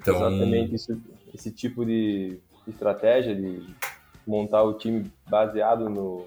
Então, 0.00 0.16
Exatamente, 0.16 0.74
isso, 0.74 1.00
esse 1.32 1.52
tipo 1.52 1.86
de 1.86 2.40
estratégia 2.66 3.36
de 3.36 3.62
montar 4.26 4.64
o 4.64 4.74
time 4.74 5.08
baseado 5.28 5.88
no, 5.88 6.26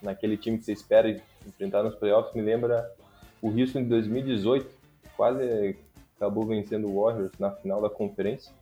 naquele 0.00 0.38
time 0.38 0.56
que 0.56 0.64
você 0.64 0.72
espera 0.72 1.20
enfrentar 1.46 1.82
nos 1.82 1.96
playoffs 1.96 2.34
me 2.34 2.40
lembra 2.40 2.90
o 3.42 3.50
Houston 3.50 3.82
de 3.82 3.90
2018, 3.90 4.66
quase 5.18 5.76
acabou 6.16 6.46
vencendo 6.46 6.88
o 6.88 7.02
Warriors 7.02 7.32
na 7.38 7.50
final 7.50 7.82
da 7.82 7.90
conferência. 7.90 8.54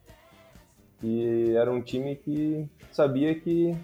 E 1.03 1.55
era 1.57 1.71
um 1.71 1.81
time 1.81 2.15
que 2.17 2.69
sabia 2.93 3.35
que 3.35 3.77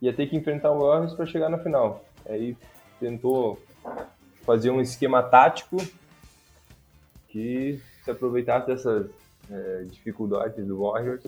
ia 0.00 0.12
ter 0.12 0.26
que 0.26 0.36
enfrentar 0.36 0.72
o 0.72 0.80
Warriors 0.80 1.14
para 1.14 1.26
chegar 1.26 1.48
na 1.48 1.58
final. 1.58 2.04
Aí 2.28 2.56
tentou 2.98 3.60
fazer 4.42 4.70
um 4.70 4.80
esquema 4.80 5.22
tático 5.22 5.76
que 7.28 7.80
se 8.04 8.10
aproveitasse 8.10 8.66
dessas 8.66 9.10
é, 9.50 9.84
dificuldades 9.84 10.66
do 10.66 10.80
Warriors, 10.80 11.22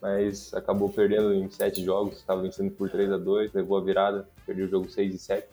mas 0.00 0.54
acabou 0.54 0.88
perdendo 0.88 1.34
em 1.34 1.50
sete 1.50 1.84
jogos, 1.84 2.18
estava 2.18 2.42
vencendo 2.42 2.70
por 2.70 2.88
3 2.90 3.12
a 3.12 3.18
2 3.18 3.52
levou 3.52 3.78
a 3.78 3.82
virada, 3.82 4.28
perdeu 4.46 4.66
o 4.66 4.68
jogo 4.68 4.88
6 4.88 5.14
e 5.14 5.18
7. 5.18 5.48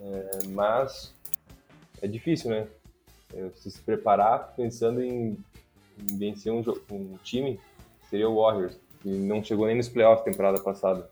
É, 0.00 0.46
mas 0.48 1.14
é 2.02 2.06
difícil, 2.06 2.50
né? 2.50 2.66
É, 3.34 3.50
se 3.54 3.80
preparar 3.80 4.54
pensando 4.56 5.02
em 5.02 5.36
vencer 5.96 6.52
um, 6.52 6.62
um 6.90 7.18
time, 7.22 7.58
seria 8.10 8.28
o 8.28 8.40
Warriors, 8.40 8.76
que 9.00 9.08
não 9.08 9.42
chegou 9.42 9.66
nem 9.66 9.76
nos 9.76 9.88
playoffs 9.88 10.24
temporada 10.24 10.60
passada. 10.60 11.08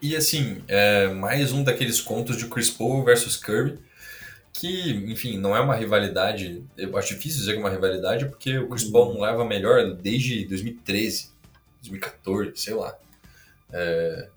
E 0.00 0.14
assim, 0.14 0.62
é 0.68 1.08
mais 1.08 1.52
um 1.52 1.64
daqueles 1.64 2.00
contos 2.00 2.36
de 2.36 2.46
Chris 2.46 2.70
Paul 2.70 3.02
versus 3.04 3.36
Curry, 3.36 3.78
que, 4.52 4.92
enfim, 5.10 5.38
não 5.38 5.56
é 5.56 5.60
uma 5.60 5.74
rivalidade, 5.74 6.62
eu 6.76 6.96
acho 6.96 7.14
difícil 7.14 7.40
dizer 7.40 7.52
que 7.52 7.58
é 7.58 7.60
uma 7.60 7.70
rivalidade, 7.70 8.26
porque 8.26 8.58
o 8.58 8.68
Chris 8.68 8.84
Paul 8.84 9.14
não 9.14 9.20
leva 9.20 9.44
melhor 9.44 9.94
desde 9.94 10.46
2013, 10.46 11.30
2014, 11.82 12.52
sei 12.56 12.74
lá. 12.74 12.96
É, 13.72 14.28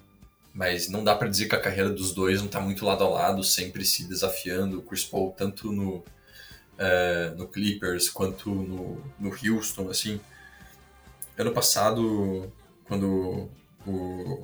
mas 0.53 0.89
não 0.89 1.03
dá 1.03 1.15
pra 1.15 1.27
dizer 1.27 1.47
que 1.47 1.55
a 1.55 1.61
carreira 1.61 1.89
dos 1.89 2.13
dois 2.13 2.41
não 2.41 2.47
tá 2.47 2.59
muito 2.59 2.85
lado 2.85 3.03
a 3.03 3.09
lado, 3.09 3.43
sempre 3.43 3.85
se 3.85 4.07
desafiando. 4.07 4.79
O 4.79 4.81
Chris 4.81 5.05
Paul, 5.05 5.31
tanto 5.37 5.71
no, 5.71 6.03
é, 6.79 7.33
no 7.35 7.45
Clippers 7.47 8.09
quanto 8.09 8.49
no, 8.49 9.03
no 9.19 9.29
Houston, 9.29 9.89
assim. 9.89 10.19
Ano 11.37 11.51
passado, 11.51 12.51
quando 12.85 13.49
o, 13.85 14.43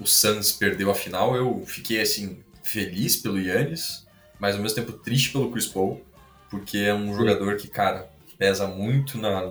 o 0.00 0.06
Suns 0.06 0.52
perdeu 0.52 0.90
a 0.90 0.94
final, 0.94 1.36
eu 1.36 1.64
fiquei 1.66 2.00
assim 2.00 2.42
feliz 2.62 3.16
pelo 3.16 3.38
Yannis, 3.38 4.06
mas 4.38 4.56
ao 4.56 4.62
mesmo 4.62 4.74
tempo 4.74 4.92
triste 4.92 5.30
pelo 5.32 5.50
Chris 5.52 5.66
Paul, 5.66 6.02
porque 6.50 6.78
é 6.78 6.94
um 6.94 7.14
jogador 7.14 7.56
que, 7.56 7.68
cara, 7.68 8.10
pesa 8.38 8.66
muito 8.66 9.18
na 9.18 9.42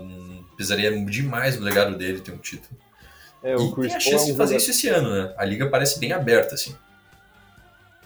pesaria 0.58 0.92
demais 1.06 1.58
no 1.60 1.66
legado 1.66 1.98
dele 1.98 2.22
ter 2.22 2.32
um 2.32 2.38
título. 2.38 2.80
É, 3.44 3.54
e 3.54 3.56
o 3.56 3.72
Chris 3.74 3.88
tem 3.88 3.96
a 3.96 4.00
Paul 4.00 4.08
é 4.08 4.12
chance 4.12 4.24
um 4.24 4.32
de 4.32 4.38
fazer 4.38 4.54
jogador- 4.54 4.58
isso 4.58 4.72
esse 4.72 4.88
ano, 4.90 5.10
né? 5.14 5.34
A 5.38 5.46
liga 5.46 5.70
parece 5.70 6.00
bem 6.00 6.12
aberta 6.12 6.56
assim. 6.56 6.76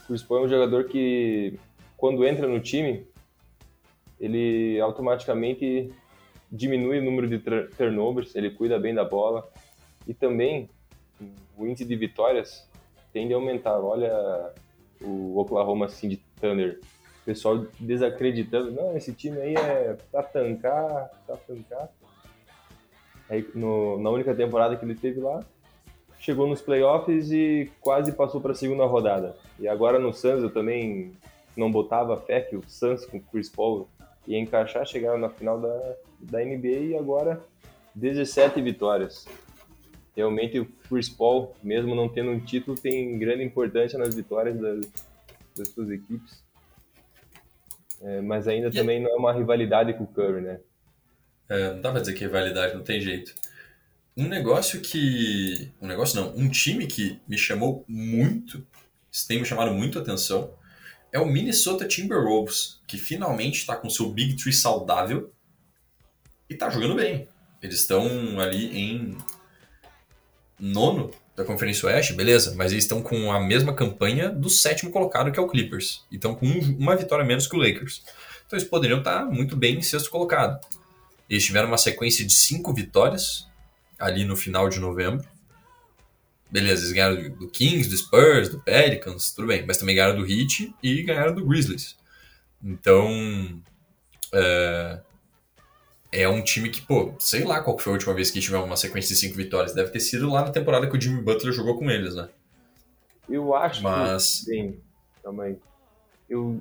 O 0.04 0.08
Chris 0.08 0.24
Paul 0.24 0.42
é 0.42 0.46
um 0.46 0.50
jogador 0.50 0.86
que, 0.86 1.60
quando 1.96 2.26
entra 2.26 2.48
no 2.48 2.60
time, 2.60 3.06
ele 4.20 4.80
automaticamente 4.82 5.92
diminui 6.52 7.00
o 7.00 7.04
número 7.04 7.28
de 7.28 7.40
tur- 7.40 7.70
turnovers, 7.78 8.36
ele 8.36 8.50
cuida 8.50 8.80
bem 8.80 8.94
da 8.94 9.04
bola 9.06 9.48
e 10.08 10.14
também 10.14 10.70
o 11.58 11.66
índice 11.66 11.86
de 11.86 11.96
vitórias 11.96 12.68
tende 13.14 13.34
a 13.34 13.38
aumentar. 13.38 13.80
Olha 13.80 14.52
o 15.02 15.38
Oklahoma 15.40 15.88
City 15.90 16.22
Thunder, 16.42 16.80
o 17.22 17.26
pessoal 17.26 17.66
desacreditando, 17.80 18.72
não, 18.72 18.98
esse 18.98 19.14
time 19.14 19.40
aí 19.40 19.54
é 19.56 19.96
pra 20.12 20.24
tancar, 20.24 21.10
pra 21.26 21.38
tancar. 21.38 21.90
Aí 23.30 23.48
no- 23.54 24.00
na 24.00 24.10
única 24.10 24.34
temporada 24.34 24.76
que 24.76 24.84
ele 24.84 24.96
teve 24.96 25.20
lá, 25.22 25.44
chegou 26.20 26.48
nos 26.48 26.62
playoffs 26.62 27.32
e 27.32 27.72
quase 27.80 28.12
passou 28.12 28.42
para 28.42 28.52
a 28.52 28.56
segunda 28.56 28.86
rodada. 28.86 29.38
E 29.60 29.68
agora 29.68 30.00
no 30.00 30.12
Suns 30.14 30.42
eu 30.42 30.50
também 30.50 31.14
não 31.56 31.72
botava 31.72 32.18
fé 32.18 32.42
que 32.42 32.56
o 32.56 32.64
Suns 32.68 33.06
com 33.06 33.20
Chris 33.20 33.50
Paul 33.50 33.88
ia 34.30 34.40
encaixar, 34.40 34.86
chegaram 34.86 35.18
na 35.18 35.30
final 35.30 35.60
da, 35.60 35.96
da 36.20 36.40
NBA 36.40 36.68
e 36.68 36.96
agora 36.96 37.44
17 37.96 38.62
vitórias. 38.62 39.26
Realmente 40.16 40.60
o 40.60 40.66
Chris 40.88 41.10
Paul, 41.10 41.56
mesmo 41.64 41.96
não 41.96 42.08
tendo 42.08 42.30
um 42.30 42.40
título, 42.40 42.80
tem 42.80 43.18
grande 43.18 43.44
importância 43.44 43.98
nas 43.98 44.14
vitórias 44.14 44.58
das, 44.60 44.86
das 45.58 45.68
suas 45.70 45.90
equipes. 45.90 46.44
É, 48.02 48.22
mas 48.22 48.48
ainda 48.48 48.72
também 48.72 49.02
não 49.02 49.10
é 49.10 49.16
uma 49.16 49.34
rivalidade 49.34 49.94
com 49.94 50.04
o 50.04 50.08
Curry, 50.08 50.42
né? 50.42 50.60
É, 51.50 51.74
não 51.74 51.82
dá 51.82 51.92
pra 51.92 52.00
dizer 52.00 52.14
que 52.14 52.24
é 52.24 52.28
rivalidade, 52.28 52.76
não 52.76 52.84
tem 52.84 53.02
jeito. 53.02 53.34
Um 54.16 54.28
negócio 54.28 54.80
que. 54.80 55.72
Um 55.82 55.88
negócio 55.88 56.22
não, 56.22 56.36
um 56.38 56.50
time 56.50 56.86
que 56.86 57.20
me 57.28 57.38
chamou 57.38 57.84
muito, 57.88 58.66
tem 59.28 59.40
me 59.40 59.46
chamado 59.46 59.74
muito 59.74 59.98
a 59.98 60.02
atenção, 60.02 60.54
é 61.12 61.20
o 61.20 61.26
Minnesota 61.26 61.88
Timberwolves, 61.88 62.80
que 62.88 62.98
finalmente 62.98 63.60
está 63.60 63.76
com 63.76 63.90
seu 63.90 64.10
Big 64.12 64.36
Tree 64.36 64.54
saudável 64.54 65.32
e 66.50 66.56
tá 66.56 66.70
jogando 66.70 66.96
bem. 66.96 67.28
Eles 67.62 67.80
estão 67.80 68.40
ali 68.40 68.78
em 68.78 69.18
nono 70.60 71.12
da 71.36 71.44
Conferência 71.46 71.88
Oeste, 71.88 72.14
beleza, 72.14 72.54
mas 72.56 72.72
eles 72.72 72.84
estão 72.84 73.02
com 73.02 73.32
a 73.32 73.40
mesma 73.40 73.74
campanha 73.74 74.30
do 74.30 74.50
sétimo 74.50 74.92
colocado, 74.92 75.32
que 75.32 75.40
é 75.40 75.42
o 75.42 75.48
Clippers. 75.48 76.06
E 76.12 76.16
estão 76.16 76.36
com 76.36 76.46
um- 76.46 76.78
uma 76.78 76.96
vitória 76.96 77.24
menos 77.26 77.48
que 77.48 77.56
o 77.56 77.60
Lakers. 77.60 78.04
Então 78.46 78.58
eles 78.58 78.68
poderiam 78.68 79.00
estar 79.00 79.26
muito 79.26 79.56
bem 79.56 79.78
em 79.78 79.82
sexto 79.82 80.10
colocado. 80.10 80.60
Eles 81.30 81.46
tiveram 81.46 81.68
uma 81.68 81.78
sequência 81.78 82.26
de 82.26 82.34
cinco 82.34 82.74
vitórias 82.74 83.48
ali 83.98 84.26
no 84.26 84.36
final 84.36 84.68
de 84.70 84.80
novembro. 84.80 85.26
Beleza, 86.52 86.82
eles 86.82 86.94
ganharam 86.94 87.30
do- 87.38 87.48
Kings, 87.50 87.90
do 87.90 87.96
Spurs, 87.98 88.50
do 88.50 88.60
Pelicans, 88.60 89.32
tudo 89.34 89.48
bem, 89.48 89.64
mas 89.68 89.78
também 89.78 89.96
ganharam 89.96 90.16
do 90.20 90.26
Heat 90.26 90.74
e 90.82 91.04
ganharam 91.04 91.34
do 91.36 91.46
Grizzlies. 91.46 91.96
Então, 92.64 93.62
é, 94.34 95.00
é 96.12 96.28
um 96.28 96.44
time 96.44 96.70
que, 96.70 96.82
pô, 96.82 97.14
sei 97.20 97.44
lá 97.44 97.62
qual 97.62 97.78
foi 97.78 97.92
a 97.92 97.96
última 97.96 98.14
vez 98.14 98.32
que 98.32 98.40
tiver 98.40 98.58
uma 98.58 98.76
sequência 98.76 99.14
de 99.14 99.22
cinco 99.22 99.36
vitórias. 99.36 99.74
Deve 99.76 99.92
ter 99.92 100.00
sido 100.00 100.30
lá 100.30 100.44
na 100.44 100.52
temporada 100.52 100.90
que 100.90 100.98
o 100.98 101.02
Jimmy 101.02 101.22
Butler 101.22 101.54
jogou 101.54 101.78
com 101.78 101.90
eles, 101.90 102.16
né? 102.16 102.30
Eu 103.30 103.54
acho 103.56 103.84
Mas- 103.84 104.42
que. 104.44 104.50
Bem, 104.52 104.80
calma 105.24 105.44
aí. 105.44 105.58
Eu. 106.28 106.60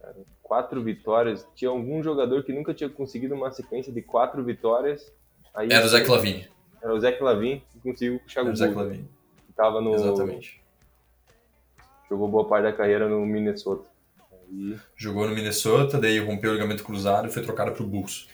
cara, 0.00 0.14
quatro 0.42 0.82
vitórias. 0.82 1.44
Tinha 1.56 1.70
algum 1.70 2.02
jogador 2.04 2.44
que 2.44 2.52
nunca 2.52 2.72
tinha 2.72 2.88
conseguido 2.88 3.34
uma 3.34 3.50
sequência 3.50 3.92
de 3.92 4.00
quatro 4.00 4.44
vitórias. 4.44 5.12
Aí 5.52 5.68
Era 5.72 5.84
o 5.84 5.88
Zach 5.88 6.08
Lavine. 6.08 6.48
Era 6.82 6.94
o 6.94 7.00
Zach 7.00 7.22
Lavin 7.22 7.62
que 7.72 7.80
conseguiu 7.80 8.20
puxar 8.20 8.44
o 8.44 8.54
Zach 8.54 8.72
gol. 8.72 8.84
Lavine. 8.84 9.08
Que 9.46 9.52
tava 9.52 9.80
no. 9.80 9.94
Exatamente. 9.94 10.62
Jogou 12.08 12.28
boa 12.28 12.48
parte 12.48 12.64
da 12.64 12.72
carreira 12.72 13.08
no 13.08 13.24
Minnesota. 13.26 13.88
Aí, 14.32 14.78
Jogou 14.96 15.28
no 15.28 15.34
Minnesota, 15.34 15.98
daí 15.98 16.18
rompeu 16.18 16.50
o 16.50 16.54
ligamento 16.54 16.82
cruzado 16.82 17.28
e 17.28 17.30
foi 17.30 17.42
trocado 17.42 17.72
pro 17.72 17.86
Bulls. 17.86 18.28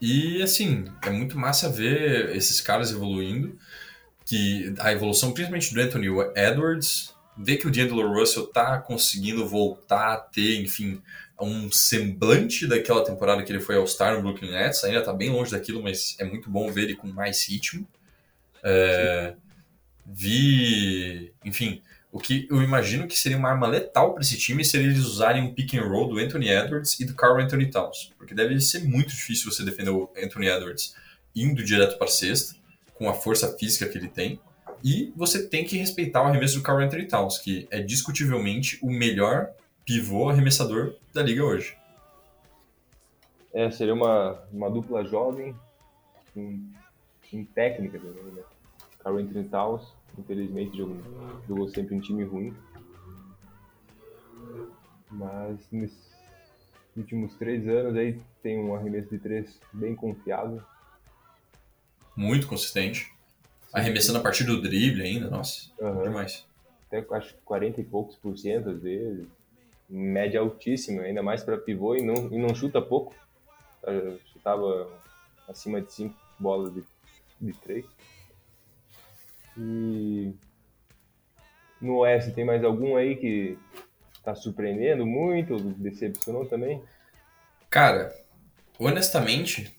E 0.00 0.42
assim, 0.42 0.84
é 1.02 1.10
muito 1.10 1.38
massa 1.38 1.70
ver 1.70 2.34
esses 2.36 2.60
caras 2.60 2.90
evoluindo, 2.90 3.56
que 4.26 4.74
a 4.80 4.92
evolução 4.92 5.32
principalmente 5.32 5.72
do 5.72 5.80
Anthony 5.80 6.08
Edwards, 6.34 7.13
ver 7.36 7.56
que 7.56 7.66
o 7.66 7.70
D'Angelo 7.70 8.12
Russell 8.12 8.46
tá 8.46 8.78
conseguindo 8.78 9.46
voltar 9.46 10.12
a 10.12 10.16
ter, 10.16 10.60
enfim, 10.60 11.00
um 11.40 11.70
semblante 11.70 12.66
daquela 12.66 13.04
temporada 13.04 13.42
que 13.42 13.52
ele 13.52 13.60
foi 13.60 13.76
All-Star 13.76 14.14
no 14.14 14.22
Brooklyn 14.22 14.52
Nets, 14.52 14.84
ainda 14.84 15.02
tá 15.02 15.12
bem 15.12 15.30
longe 15.30 15.50
daquilo, 15.50 15.82
mas 15.82 16.16
é 16.18 16.24
muito 16.24 16.48
bom 16.48 16.70
ver 16.70 16.84
ele 16.84 16.96
com 16.96 17.08
mais 17.08 17.48
ritmo. 17.48 17.86
É, 18.62 19.34
vi, 20.06 21.32
enfim, 21.44 21.82
o 22.14 22.18
que 22.20 22.46
eu 22.48 22.62
imagino 22.62 23.08
que 23.08 23.18
seria 23.18 23.36
uma 23.36 23.50
arma 23.50 23.66
letal 23.66 24.14
para 24.14 24.22
esse 24.22 24.38
time 24.38 24.64
seria 24.64 24.86
eles 24.86 25.04
usarem 25.04 25.42
um 25.42 25.52
pick 25.52 25.74
and 25.74 25.82
roll 25.82 26.08
do 26.08 26.18
Anthony 26.18 26.48
Edwards 26.48 26.98
e 27.00 27.04
do 27.04 27.14
Carl 27.14 27.40
Anthony 27.40 27.70
Towns. 27.70 28.12
Porque 28.16 28.34
deve 28.34 28.60
ser 28.60 28.84
muito 28.84 29.08
difícil 29.08 29.50
você 29.50 29.64
defender 29.64 29.90
o 29.90 30.10
Anthony 30.16 30.46
Edwards 30.46 30.94
indo 31.34 31.64
direto 31.64 31.98
para 31.98 32.06
a 32.06 32.10
cesta, 32.10 32.54
com 32.94 33.08
a 33.08 33.14
força 33.14 33.52
física 33.58 33.88
que 33.88 33.98
ele 33.98 34.08
tem. 34.08 34.38
E 34.84 35.10
você 35.16 35.48
tem 35.48 35.64
que 35.64 35.78
respeitar 35.78 36.22
o 36.22 36.26
arremesso 36.26 36.58
do 36.58 36.62
Carl 36.62 36.78
Anthony 36.78 37.08
Towns, 37.08 37.38
que 37.38 37.66
é 37.70 37.80
discutivelmente 37.80 38.78
o 38.82 38.90
melhor 38.90 39.50
pivô 39.82 40.28
arremessador 40.28 40.94
da 41.14 41.22
liga 41.22 41.42
hoje. 41.42 41.74
é, 43.54 43.70
seria 43.70 43.94
uma, 43.94 44.42
uma 44.52 44.68
dupla 44.68 45.02
jovem 45.04 45.56
com, 46.34 46.70
com 47.30 47.44
técnica 47.46 47.98
também, 47.98 48.24
né? 48.34 48.42
Carl 48.98 49.16
Anthony 49.16 49.48
Towns, 49.48 49.94
infelizmente, 50.18 50.76
jogou, 50.76 50.98
jogou 51.48 51.68
sempre 51.68 51.94
em 51.94 52.00
time 52.00 52.24
ruim. 52.24 52.54
Mas 55.10 55.58
nesses 55.70 56.12
últimos 56.94 57.34
três 57.36 57.66
anos 57.68 57.96
aí 57.96 58.20
tem 58.42 58.58
um 58.58 58.74
arremesso 58.74 59.08
de 59.08 59.18
três 59.18 59.58
bem 59.72 59.94
confiável. 59.94 60.62
Muito 62.14 62.46
consistente. 62.46 63.13
Arremessando 63.74 64.18
a 64.18 64.22
partir 64.22 64.44
do 64.44 64.62
drible 64.62 65.02
ainda, 65.02 65.28
nossa, 65.28 65.70
Aham. 65.80 66.04
demais. 66.04 66.46
Até 66.86 67.04
acho 67.16 67.34
que 67.34 67.40
40 67.44 67.80
e 67.80 67.84
poucos 67.84 68.16
por 68.16 68.38
cento 68.38 68.70
às 68.70 68.80
vezes. 68.80 69.26
Média 69.88 70.40
altíssima, 70.40 71.02
ainda 71.02 71.22
mais 71.22 71.42
para 71.42 71.58
pivô 71.58 71.96
e 71.96 72.02
não, 72.02 72.32
e 72.32 72.38
não 72.38 72.54
chuta 72.54 72.80
pouco. 72.80 73.14
Tá, 73.82 73.90
Chutava 74.32 74.88
acima 75.48 75.82
de 75.82 75.92
5 75.92 76.14
bolas 76.38 76.72
de, 76.72 76.84
de 77.40 77.52
3. 77.52 77.84
E 79.58 80.32
no 81.80 81.98
Oeste 81.98 82.32
tem 82.32 82.44
mais 82.44 82.64
algum 82.64 82.96
aí 82.96 83.16
que 83.16 83.58
tá 84.22 84.34
surpreendendo 84.34 85.04
muito, 85.04 85.58
decepcionou 85.58 86.46
também? 86.46 86.82
Cara, 87.68 88.14
honestamente, 88.78 89.76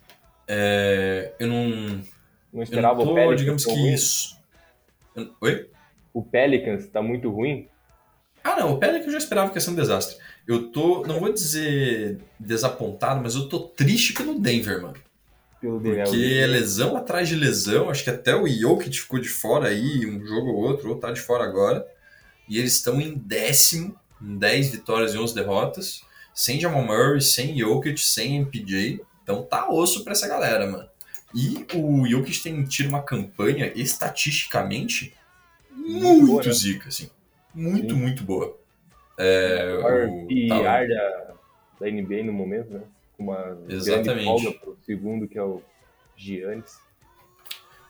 é, 0.47 1.33
eu 1.39 1.47
não, 1.47 2.03
Não 2.55 2.61
eu 2.61 2.63
esperava 2.63 2.97
não 2.99 3.05
tô, 3.05 3.11
o 3.11 3.15
Pelicans 3.15 3.39
digamos 3.41 3.65
que 3.65 3.71
ruim? 3.73 3.93
isso. 3.93 4.37
Eu- 5.13 5.29
Oi? 5.41 5.69
O 6.13 6.23
Pelicans 6.23 6.87
tá 6.87 7.01
muito 7.01 7.29
ruim? 7.29 7.67
Ah, 8.41 8.55
não, 8.59 8.73
o 8.73 8.77
Pelican 8.79 9.07
eu 9.07 9.11
já 9.11 9.17
esperava 9.17 9.49
que 9.49 9.57
ia 9.57 9.61
ser 9.61 9.71
um 9.71 9.75
desastre. 9.75 10.17
Eu 10.47 10.71
tô, 10.71 11.05
não 11.05 11.19
vou 11.19 11.33
dizer 11.33 12.19
desapontado, 12.39 13.19
mas 13.21 13.35
eu 13.35 13.49
tô 13.49 13.59
triste 13.59 14.13
pelo 14.13 14.39
Denver, 14.39 14.81
mano. 14.81 14.95
Pelo 15.59 15.79
Denver. 15.81 16.03
Porque 16.05 16.39
é 16.41 16.45
lesão 16.47 16.95
atrás 16.95 17.27
de 17.27 17.35
lesão, 17.35 17.89
acho 17.89 18.03
que 18.03 18.09
até 18.09 18.33
o 18.35 18.47
Jokic 18.47 18.97
ficou 19.01 19.19
de 19.19 19.27
fora 19.27 19.67
aí, 19.69 20.05
um 20.05 20.25
jogo 20.25 20.51
ou 20.51 20.57
outro, 20.61 20.89
ou 20.91 20.95
tá 20.97 21.11
de 21.11 21.19
fora 21.19 21.43
agora. 21.43 21.85
E 22.47 22.57
eles 22.57 22.75
estão 22.75 23.01
em 23.01 23.15
décimo, 23.17 23.99
em 24.21 24.37
10 24.37 24.69
vitórias 24.69 25.13
e 25.13 25.17
11 25.17 25.35
derrotas, 25.35 26.01
sem 26.33 26.59
Jamal 26.59 26.83
Murray, 26.83 27.19
sem 27.21 27.57
Jokic, 27.57 27.99
sem 27.99 28.37
MPJ. 28.37 29.01
Então 29.23 29.43
tá 29.43 29.67
osso 29.69 30.03
pra 30.03 30.13
essa 30.13 30.27
galera, 30.27 30.65
mano. 30.71 30.87
E 31.35 31.65
o 31.75 32.07
Jokic 32.07 32.41
tem 32.41 32.63
tido 32.63 32.87
uma 32.87 33.03
campanha, 33.03 33.71
estatisticamente, 33.75 35.13
muito, 35.69 36.27
boa, 36.27 36.43
né? 36.43 36.53
zica, 36.53 36.87
assim. 36.87 37.09
Muito, 37.53 37.93
Sim. 37.93 37.99
muito 38.01 38.23
boa. 38.23 38.57
É, 39.17 39.75
o- 39.75 40.53
ar 40.65 40.87
da, 40.87 41.33
da 41.81 41.87
NBA 41.91 42.23
no 42.23 42.31
momento, 42.33 42.69
né? 42.73 42.81
Com 43.17 43.23
uma 43.23 43.41
grande 43.43 43.73
Exatamente. 43.75 44.23
folga 44.25 44.51
pro 44.53 44.77
segundo, 44.85 45.27
que 45.27 45.37
é 45.37 45.43
o 45.43 45.61
Giannis. 46.15 46.79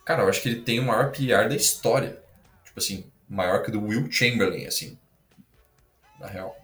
Cara, 0.04 0.24
eu 0.24 0.30
acho 0.30 0.42
que 0.42 0.50
ele 0.50 0.62
tem 0.62 0.80
o 0.80 0.84
maior 0.84 1.12
PR 1.12 1.48
da 1.48 1.56
história. 1.56 2.22
Tipo 2.64 2.80
assim, 2.80 3.06
maior 3.30 3.62
que 3.64 3.70
o 3.70 3.72
do 3.74 3.84
Will 3.86 4.12
Chamberlain, 4.12 4.66
assim. 4.66 4.98
Na 6.20 6.28
real. 6.28 6.56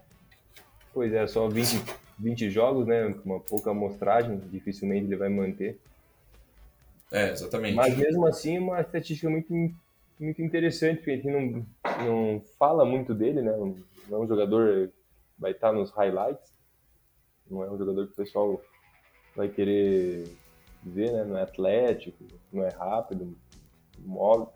Pois 0.94 1.13
é, 1.13 1.26
só 1.28 1.48
20, 1.48 1.82
20 2.20 2.50
jogos, 2.50 2.86
né? 2.88 3.13
Com 3.13 3.30
uma 3.30 3.39
pouca 3.39 3.72
amostragem, 3.72 4.39
dificilmente 4.52 5.06
ele 5.06 5.15
vai 5.15 5.30
manter. 5.30 5.80
É, 7.12 7.32
exatamente. 7.32 7.76
Mas 7.76 7.97
mesmo 7.97 8.26
assim, 8.26 8.58
uma 8.58 8.80
estatística 8.80 9.30
muito, 9.30 9.52
muito 10.19 10.41
interessante, 10.41 10.97
porque 10.97 11.12
a 11.12 11.15
gente 11.15 11.28
não, 11.28 11.65
não 12.06 12.41
fala 12.58 12.86
muito 12.86 13.13
dele, 13.13 13.41
né? 13.41 13.52
Não 13.52 13.76
é 14.12 14.17
um 14.17 14.28
jogador 14.28 14.91
vai 15.38 15.52
estar 15.52 15.74
nos 15.74 15.89
highlights, 15.91 16.54
não 17.50 17.63
é 17.63 17.71
um 17.71 17.78
jogador 17.78 18.06
que 18.06 18.13
o 18.13 18.15
pessoal 18.15 18.62
vai 19.36 19.50
querer 19.50 20.38
ver, 20.84 21.12
né? 21.12 21.24
Não 21.24 21.38
é 21.38 21.41
atlético, 21.41 22.24
não 22.54 22.63
é 22.63 22.69
rápido, 22.69 23.36
móvel, 24.00 24.54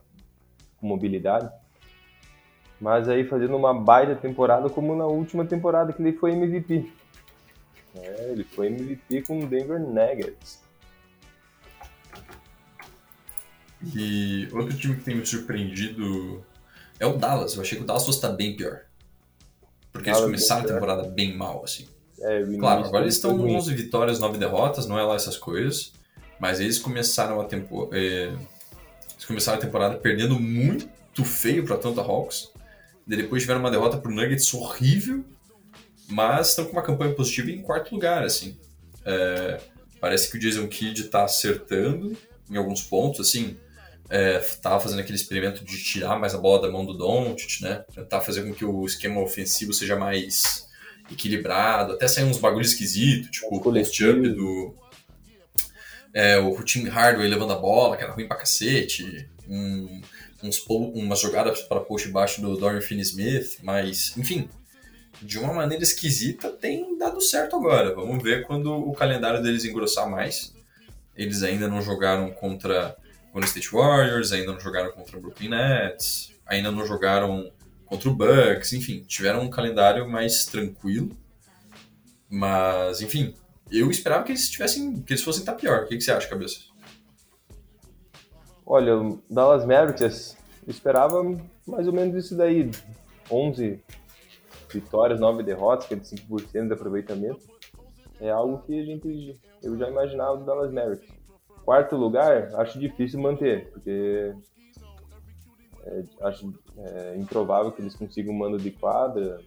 com 0.77 0.87
mobilidade. 0.87 1.51
Mas 2.79 3.09
aí 3.09 3.25
fazendo 3.25 3.55
uma 3.57 3.73
baita 3.73 4.15
temporada 4.15 4.69
como 4.69 4.95
na 4.95 5.07
última 5.07 5.45
temporada 5.45 5.91
que 5.91 6.01
ele 6.01 6.13
foi 6.13 6.31
MVP. 6.31 6.91
É, 7.95 8.31
ele 8.31 8.43
foi 8.43 8.67
MVP 8.67 9.23
com 9.23 9.39
o 9.39 9.47
Denver 9.47 9.79
Nuggets. 9.79 10.64
E 13.93 14.47
outro 14.51 14.75
time 14.77 14.95
que 14.95 15.03
tem 15.03 15.15
me 15.15 15.25
surpreendido 15.25 16.43
é 16.99 17.05
o 17.05 17.17
Dallas. 17.17 17.55
Eu 17.55 17.61
achei 17.61 17.77
que 17.77 17.83
o 17.83 17.87
Dallas 17.87 18.05
fosse 18.05 18.17
estar 18.17 18.31
bem 18.31 18.55
pior. 18.55 18.81
Porque 19.91 20.09
eles 20.09 20.19
Dallas 20.19 20.31
começaram 20.31 20.63
a 20.63 20.73
temporada 20.73 21.03
bem 21.09 21.35
mal, 21.35 21.63
assim. 21.63 21.87
É, 22.19 22.41
o 22.43 22.57
Claro, 22.57 22.85
agora 22.85 23.03
eles 23.03 23.15
estão 23.15 23.31
com 23.31 23.43
ruim. 23.43 23.55
11 23.55 23.73
vitórias, 23.73 24.19
9 24.19 24.37
derrotas, 24.37 24.87
não 24.87 24.97
é 24.97 25.03
lá 25.03 25.15
essas 25.15 25.37
coisas. 25.37 25.93
Mas 26.39 26.59
eles 26.59 26.79
começaram 26.79 27.39
a 27.39 27.45
tempo, 27.45 27.89
é, 27.93 28.33
eles 29.13 29.25
começaram 29.25 29.57
a 29.57 29.61
temporada 29.61 29.95
perdendo 29.95 30.39
muito 30.39 31.23
feio 31.23 31.65
para 31.65 31.75
Atlanta 31.75 32.01
Hawks. 32.01 32.51
Daí 33.07 33.17
depois 33.17 33.43
tiveram 33.43 33.59
uma 33.59 33.71
derrota 33.71 33.97
pro 33.97 34.11
Nuggets 34.11 34.53
horrível, 34.53 35.23
mas 36.09 36.49
estão 36.49 36.65
com 36.65 36.71
uma 36.71 36.81
campanha 36.81 37.13
positiva 37.13 37.51
em 37.51 37.61
quarto 37.61 37.93
lugar, 37.93 38.23
assim. 38.23 38.57
É, 39.05 39.61
parece 40.01 40.29
que 40.29 40.37
o 40.37 40.39
Jason 40.39 40.67
Kidd 40.67 41.05
tá 41.05 41.23
acertando 41.23 42.17
em 42.49 42.57
alguns 42.57 42.81
pontos, 42.81 43.27
assim. 43.27 43.57
É, 44.09 44.37
tava 44.61 44.79
fazendo 44.79 44.99
aquele 44.99 45.15
experimento 45.15 45.65
de 45.65 45.83
tirar 45.83 46.19
mais 46.19 46.35
a 46.35 46.37
bola 46.37 46.61
da 46.61 46.71
mão 46.71 46.85
do 46.85 46.93
Doncic, 46.93 47.61
né? 47.61 47.83
Tentar 47.93 48.21
fazer 48.21 48.43
com 48.43 48.53
que 48.53 48.63
o 48.63 48.85
esquema 48.85 49.19
ofensivo 49.21 49.73
seja 49.73 49.95
mais 49.95 50.67
equilibrado, 51.11 51.93
até 51.93 52.07
sair 52.07 52.23
uns 52.23 52.37
bagulhos 52.37 52.71
esquisitos, 52.71 53.31
tipo 53.31 53.55
o 53.55 53.61
post-up 53.61 54.29
do... 54.29 54.75
É, 56.13 56.37
o 56.37 56.63
Tim 56.63 56.87
Hardaway 56.87 57.27
levando 57.27 57.51
a 57.51 57.57
bola, 57.57 57.97
que 57.97 58.03
era 58.03 58.13
ruim 58.13 58.27
pra 58.27 58.37
cacete. 58.37 59.27
Um, 59.49 60.01
uns, 60.41 60.63
umas 60.67 61.19
jogadas 61.19 61.61
para 61.63 61.81
post 61.81 62.07
baixo 62.07 62.41
do 62.41 62.55
Dorian 62.55 62.81
Finney-Smith, 62.81 63.59
mas, 63.61 64.15
enfim, 64.17 64.47
de 65.21 65.37
uma 65.37 65.53
maneira 65.53 65.83
esquisita 65.83 66.49
tem 66.49 66.97
dado 66.97 67.19
certo 67.19 67.55
agora. 67.55 67.93
Vamos 67.93 68.23
ver 68.23 68.45
quando 68.45 68.71
o 68.71 68.93
calendário 68.93 69.41
deles 69.41 69.65
engrossar 69.65 70.09
mais. 70.09 70.53
Eles 71.15 71.43
ainda 71.43 71.67
não 71.67 71.81
jogaram 71.81 72.31
contra 72.31 72.95
Golden 73.35 73.49
State 73.49 73.69
Warriors, 73.69 74.31
ainda 74.31 74.53
não 74.53 74.59
jogaram 74.61 74.93
contra 74.93 75.17
o 75.17 75.21
Brooklyn 75.21 75.49
Nets, 75.49 76.33
ainda 76.45 76.71
não 76.71 76.85
jogaram 76.85 77.51
contra 77.85 78.09
o 78.09 78.15
Bucks, 78.15 78.71
enfim, 78.71 79.03
tiveram 79.03 79.41
um 79.41 79.49
calendário 79.49 80.09
mais 80.09 80.45
tranquilo. 80.45 81.09
Mas, 82.29 83.01
enfim, 83.01 83.35
eu 83.69 83.91
esperava 83.91 84.23
que 84.23 84.31
eles 84.31 84.49
tivessem, 84.49 85.01
que 85.01 85.11
eles 85.11 85.21
fossem 85.21 85.41
estar 85.41 85.51
pior. 85.51 85.83
O 85.83 85.87
que, 85.87 85.97
que 85.97 86.01
você 86.01 86.13
acha, 86.13 86.29
cabeça? 86.29 86.61
Olha, 88.65 88.97
o 88.97 89.21
Dallas 89.29 89.65
Mavericks, 89.65 90.37
esperava 90.65 91.21
mais 91.67 91.87
ou 91.87 91.93
menos 91.93 92.15
isso 92.15 92.37
daí. 92.37 92.71
11 93.29 93.83
vitórias, 94.71 95.19
9 95.19 95.43
derrotas, 95.43 95.87
que 95.87 95.93
é 95.93 95.97
de 95.97 96.05
5% 96.05 96.67
de 96.67 96.73
aproveitamento. 96.73 97.41
é 98.21 98.29
algo 98.29 98.59
que 98.65 98.79
a 98.79 98.85
gente 98.85 99.37
eu 99.61 99.77
já 99.77 99.89
imaginava 99.89 100.37
do 100.37 100.45
Dallas 100.45 100.71
Mavericks. 100.71 101.14
Quarto 101.65 101.95
lugar, 101.95 102.54
acho 102.56 102.80
difícil 102.80 103.19
manter, 103.19 103.71
porque 103.71 104.36
é, 105.84 106.04
acho 106.21 106.54
é, 106.78 107.17
improvável 107.17 107.71
que 107.71 107.82
eles 107.82 107.95
consigam 107.95 108.34
um 108.34 108.38
mando 108.38 108.60
de 108.60 108.69
quadra. 108.69 109.39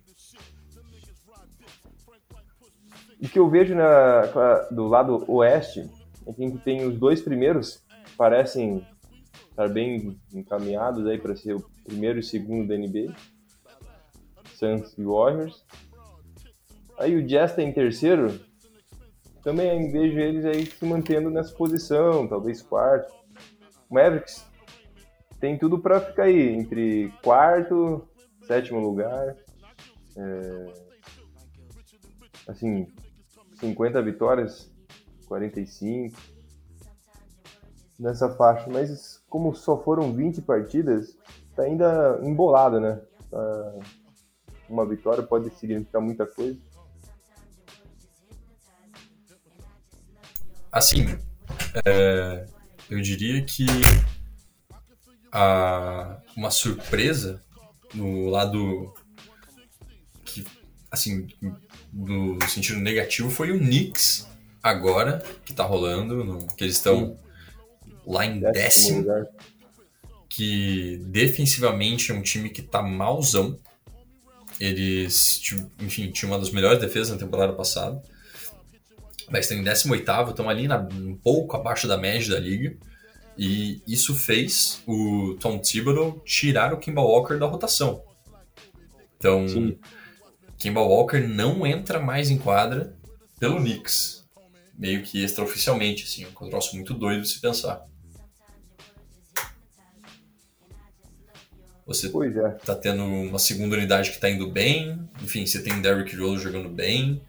O 3.23 3.29
que 3.29 3.39
eu 3.39 3.49
vejo 3.49 3.75
na, 3.75 4.23
do 4.71 4.89
lado 4.89 5.25
oeste 5.31 5.89
é 6.27 6.33
que 6.33 6.59
tem 6.59 6.85
os 6.85 6.99
dois 6.99 7.23
primeiros 7.23 7.85
parecem 8.17 8.85
estar 9.51 9.69
bem 9.69 10.19
encaminhados 10.33 11.07
aí 11.07 11.19
para 11.19 11.37
ser 11.37 11.55
o 11.55 11.65
primeiro 11.85 12.19
e 12.19 12.23
segundo 12.23 12.69
da 12.69 12.77
NBA, 12.77 13.15
Suns 14.55 14.97
e 14.99 15.05
Warriors. 15.05 15.65
Aí 16.99 17.17
o 17.17 17.25
Jazz 17.25 17.51
está 17.51 17.63
em 17.63 17.73
terceiro, 17.73 18.41
também 19.49 19.91
vejo 19.91 20.19
eles 20.19 20.45
aí 20.45 20.67
se 20.67 20.85
mantendo 20.85 21.31
nessa 21.31 21.55
posição, 21.55 22.29
talvez 22.29 22.61
quarto. 22.61 23.15
O 23.89 23.95
Mavericks 23.95 24.45
tem 25.41 25.57
tudo 25.57 25.79
para 25.79 26.03
ficar 26.03 26.25
aí 26.25 26.51
entre 26.51 27.11
quarto, 27.23 28.07
sétimo 28.47 28.79
lugar. 28.79 29.35
É, 30.19 30.67
assim, 32.47 32.89
50 33.59 34.03
vitórias, 34.03 34.71
45 35.27 36.21
nessa 37.99 38.29
faixa, 38.29 38.69
mas 38.71 39.25
como 39.31 39.55
só 39.55 39.83
foram 39.83 40.13
20 40.13 40.43
partidas, 40.43 41.17
tá 41.57 41.63
ainda 41.63 42.21
embolado, 42.23 42.81
né? 42.81 43.01
Tá, 43.31 43.75
uma 44.69 44.85
vitória 44.85 45.23
pode 45.23 45.49
significar 45.55 46.03
muita 46.03 46.27
coisa. 46.27 46.61
Assim, 50.71 51.19
é, 51.85 52.47
eu 52.91 53.01
diria 53.01 53.43
que 53.43 53.67
a, 55.33 56.19
uma 56.37 56.51
surpresa 56.51 57.43
no 57.95 58.29
lado 58.29 58.93
que, 60.25 60.45
assim, 60.91 61.27
no 61.93 62.39
sentido 62.49 62.81
negativo 62.81 63.31
foi 63.31 63.51
o 63.51 63.59
Knicks 63.59 64.27
agora 64.63 65.25
que 65.45 65.55
tá 65.55 65.65
rolando, 65.65 66.25
no, 66.25 66.47
que 66.49 66.65
eles 66.65 66.77
estão 66.77 67.19
lá 68.07 68.27
em 68.27 68.41
décimo, 68.41 69.05
décimo 69.05 69.29
que 70.39 70.99
defensivamente 71.07 72.13
é 72.13 72.15
um 72.15 72.23
time 72.23 72.49
que 72.51 72.63
tá 72.63 72.81
malzão. 72.81 73.59
Eles, 74.61 75.41
enfim, 75.81 76.13
tinham 76.13 76.31
uma 76.31 76.39
das 76.39 76.51
melhores 76.51 76.81
defesas 76.81 77.11
na 77.11 77.19
temporada 77.19 77.53
passada. 77.55 78.01
Mas 79.31 79.45
estão 79.45 79.59
em 79.59 79.63
18 79.63 80.31
estão 80.31 80.49
ali 80.49 80.67
na, 80.67 80.79
um 80.79 81.17
pouco 81.17 81.57
abaixo 81.57 81.87
da 81.87 81.97
média 81.97 82.35
da 82.35 82.41
liga. 82.41 82.77
E 83.37 83.83
isso 83.87 84.15
fez 84.15 84.83
o 84.87 85.37
Tom 85.41 85.59
Thibodeau 85.59 86.21
tirar 86.25 86.73
o 86.73 86.79
Kimball 86.79 87.09
Walker 87.09 87.39
da 87.39 87.47
rotação. 87.47 88.03
Então, 89.17 89.47
Sim. 89.49 89.79
Kimball 90.57 90.89
Walker 90.89 91.21
não 91.21 91.65
entra 91.67 92.01
mais 92.01 92.31
em 92.31 92.39
quadra 92.39 92.97
pelo 93.39 93.57
Knicks. 93.57 94.25
Meio 94.77 95.03
que 95.03 95.23
extraoficialmente, 95.23 96.05
assim. 96.05 96.27
Um 96.41 96.51
troço 96.51 96.75
muito 96.75 96.95
doido 96.95 97.23
de 97.23 97.29
se 97.29 97.41
pensar. 97.41 97.85
Você 101.87 102.07
é. 102.07 102.51
tá 102.65 102.75
tendo 102.75 103.03
uma 103.03 103.39
segunda 103.39 103.75
unidade 103.75 104.11
que 104.11 104.21
tá 104.21 104.29
indo 104.29 104.51
bem. 104.51 105.09
Enfim, 105.23 105.47
você 105.47 105.63
tem 105.63 105.81
Derrick 105.81 106.15
Rose 106.17 106.43
jogando 106.43 106.69
bem. 106.69 107.23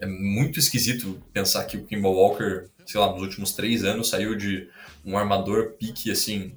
É 0.00 0.06
muito 0.06 0.58
esquisito 0.58 1.20
pensar 1.32 1.64
que 1.64 1.76
o 1.76 1.84
Kimball 1.84 2.14
Walker, 2.14 2.68
sei 2.86 3.00
lá, 3.00 3.12
nos 3.12 3.22
últimos 3.22 3.52
três 3.52 3.84
anos 3.84 4.08
saiu 4.08 4.34
de 4.36 4.68
um 5.04 5.16
armador 5.16 5.72
pique, 5.72 6.10
assim, 6.10 6.54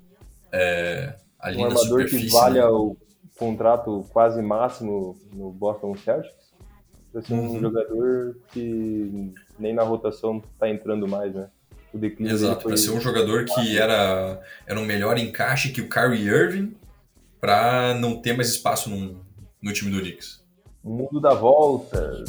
é, 0.52 1.16
ali 1.40 1.58
um 1.58 1.70
na 1.70 1.76
superfície. 1.76 2.28
que 2.28 2.32
valha 2.32 2.62
né? 2.62 2.68
o 2.68 2.96
contrato 3.38 4.06
quase 4.12 4.42
máximo 4.42 5.18
no 5.34 5.52
Boston 5.52 5.96
Celtics. 5.98 6.44
Pra 7.12 7.22
ser 7.22 7.34
uhum. 7.34 7.58
um 7.58 7.60
jogador 7.60 8.38
que 8.52 9.34
nem 9.60 9.74
na 9.74 9.84
rotação 9.84 10.42
tá 10.58 10.68
entrando 10.68 11.08
mais, 11.08 11.34
né? 11.34 11.48
O 11.94 12.26
Exato, 12.26 12.68
para 12.68 12.76
ser 12.76 12.90
um 12.90 13.00
jogador 13.00 13.46
que 13.46 13.78
era, 13.78 14.42
era 14.66 14.80
um 14.80 14.86
melhor 14.86 15.16
encaixe 15.20 15.72
que 15.72 15.80
o 15.80 15.88
Kyrie 15.88 16.28
Irving, 16.28 16.76
para 17.40 17.94
não 17.94 18.20
ter 18.20 18.36
mais 18.36 18.50
espaço 18.50 18.90
num, 18.90 19.20
no 19.62 19.72
time 19.72 19.92
do 19.92 20.02
Knicks. 20.02 20.43
O 20.84 20.90
mundo 20.90 21.22
dá 21.22 21.34
voltas. 21.34 22.28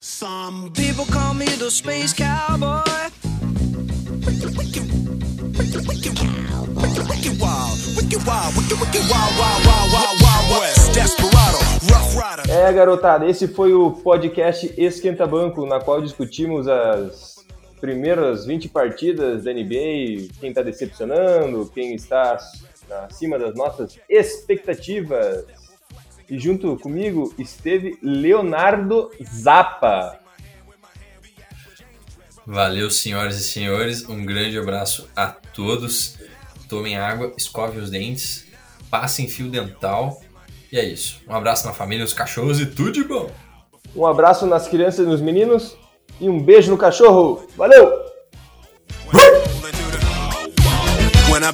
Some 0.00 0.72
people 0.72 1.04
call 1.06 1.34
me 1.34 1.46
the 1.46 1.70
space 1.70 2.12
cowboy. 2.12 2.82
É, 12.48 12.72
garotada, 12.72 13.28
esse 13.28 13.46
foi 13.46 13.72
o 13.72 13.92
podcast 13.92 14.74
Esquenta 14.76 15.26
Banco, 15.26 15.64
na 15.64 15.78
qual 15.78 16.02
discutimos 16.02 16.66
as 16.66 17.35
primeiras 17.86 18.44
20 18.44 18.68
partidas 18.70 19.44
da 19.44 19.52
NBA, 19.52 20.26
quem 20.40 20.48
está 20.48 20.60
decepcionando, 20.60 21.70
quem 21.72 21.94
está 21.94 22.36
acima 23.04 23.38
das 23.38 23.54
nossas 23.54 23.96
expectativas. 24.08 25.44
E 26.28 26.36
junto 26.36 26.76
comigo 26.78 27.32
esteve 27.38 27.96
Leonardo 28.02 29.12
Zappa. 29.24 30.18
Valeu, 32.44 32.90
senhoras 32.90 33.38
e 33.38 33.44
senhores. 33.44 34.08
Um 34.08 34.26
grande 34.26 34.58
abraço 34.58 35.08
a 35.14 35.28
todos. 35.28 36.18
Tomem 36.68 36.96
água, 36.96 37.32
escovem 37.36 37.80
os 37.80 37.88
dentes, 37.88 38.46
passem 38.90 39.28
fio 39.28 39.48
dental. 39.48 40.20
E 40.72 40.76
é 40.76 40.84
isso. 40.84 41.20
Um 41.28 41.34
abraço 41.36 41.64
na 41.64 41.72
família, 41.72 42.02
nos 42.02 42.12
cachorros 42.12 42.60
e 42.60 42.66
tudo 42.66 42.90
de 42.90 43.04
bom. 43.04 43.30
Um 43.94 44.04
abraço 44.04 44.44
nas 44.44 44.66
crianças 44.66 45.06
e 45.06 45.08
nos 45.08 45.20
meninos. 45.20 45.76
E 46.20 46.28
um 46.28 46.40
beijo 46.40 46.70
no 46.70 46.78
cachorro. 46.78 47.46
Valeu! 47.56 48.06
When 51.28 51.44
I 51.44 51.52